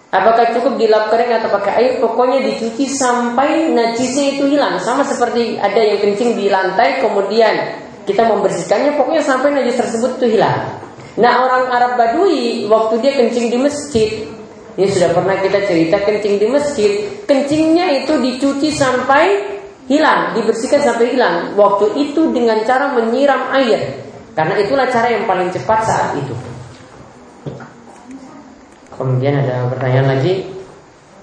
[0.07, 1.91] Apakah cukup dilap kering atau pakai air?
[1.99, 4.79] Pokoknya dicuci sampai najisnya itu hilang.
[4.79, 8.95] Sama seperti ada yang kencing di lantai, kemudian kita membersihkannya.
[8.95, 10.79] Pokoknya sampai najis tersebut itu hilang.
[11.19, 14.09] Nah orang Arab Badui waktu dia kencing di masjid,
[14.79, 16.91] ini sudah pernah kita cerita kencing di masjid.
[17.27, 19.57] Kencingnya itu dicuci sampai
[19.91, 21.57] hilang, dibersihkan sampai hilang.
[21.59, 24.07] Waktu itu dengan cara menyiram air.
[24.37, 26.56] Karena itulah cara yang paling cepat saat itu.
[28.97, 30.49] Kemudian ada pertanyaan lagi,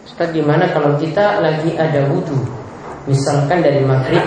[0.06, 2.38] Ustaz gimana kalau kita lagi ada wudhu?
[3.10, 4.22] Misalkan dari maghrib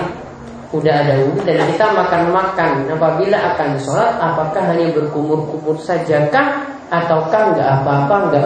[0.75, 2.91] udah ada wudhu dan kita makan-makan.
[2.91, 6.67] Apabila akan sholat, apakah hanya berkumur-kumur saja kah?
[6.91, 8.45] Ataukah nggak apa-apa, nggak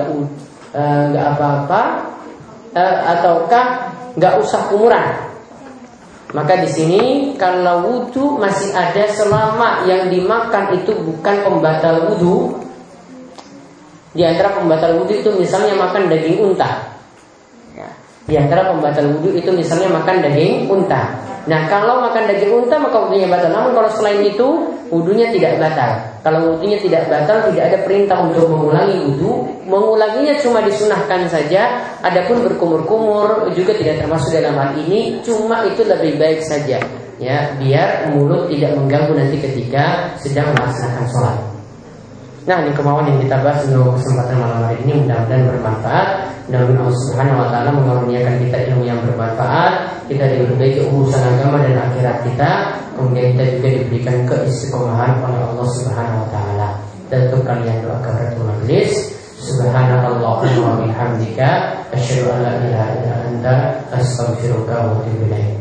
[0.78, 1.82] eh, nggak apa-apa,
[2.78, 3.66] eh, ataukah
[4.22, 5.32] nggak usah kumuran?
[6.32, 7.02] Maka di sini
[7.36, 12.61] kalau wudhu masih ada selama yang dimakan itu bukan pembatal wudhu.
[14.12, 16.99] Di antara pembatal wudhu itu misalnya makan daging unta.
[17.72, 17.88] Ya.
[18.28, 21.16] Di antara pembatal wudhu itu misalnya makan daging unta.
[21.47, 23.49] Nah kalau makan daging unta maka wudhunya batal.
[23.55, 24.47] Namun kalau selain itu
[24.91, 25.95] wudhunya tidak batal.
[26.28, 29.47] Kalau wudhunya tidak batal tidak ada perintah untuk mengulangi wudhu.
[29.64, 31.80] Mengulanginya cuma disunahkan saja.
[32.03, 35.24] Adapun berkumur-kumur juga tidak termasuk dalam hal ini.
[35.24, 36.84] Cuma itu lebih baik saja.
[37.16, 41.61] Ya biar mulut tidak mengganggu nanti ketika sedang melaksanakan sholat.
[42.41, 46.07] Nah ini kemauan yang kita bahas untuk kesempatan malam hari ini mudah-mudahan bermanfaat.
[46.49, 49.73] Mudah-mudahan Allah Subhanahu Wa Taala mengaruniakan kita ilmu yang bermanfaat.
[50.09, 52.51] Kita diperbaiki urusan agama dan akhirat kita.
[52.97, 56.69] Kemudian kita juga diberikan keistiqomahan oleh Allah Subhanahu Wa Taala.
[57.13, 58.91] Dan untuk kalian doa kafaratul majelis.
[59.41, 61.49] Subhanallah wa bihamdika
[61.93, 63.53] asyhadu an la ilaha illa anta
[63.89, 65.61] astaghfiruka wa atubu.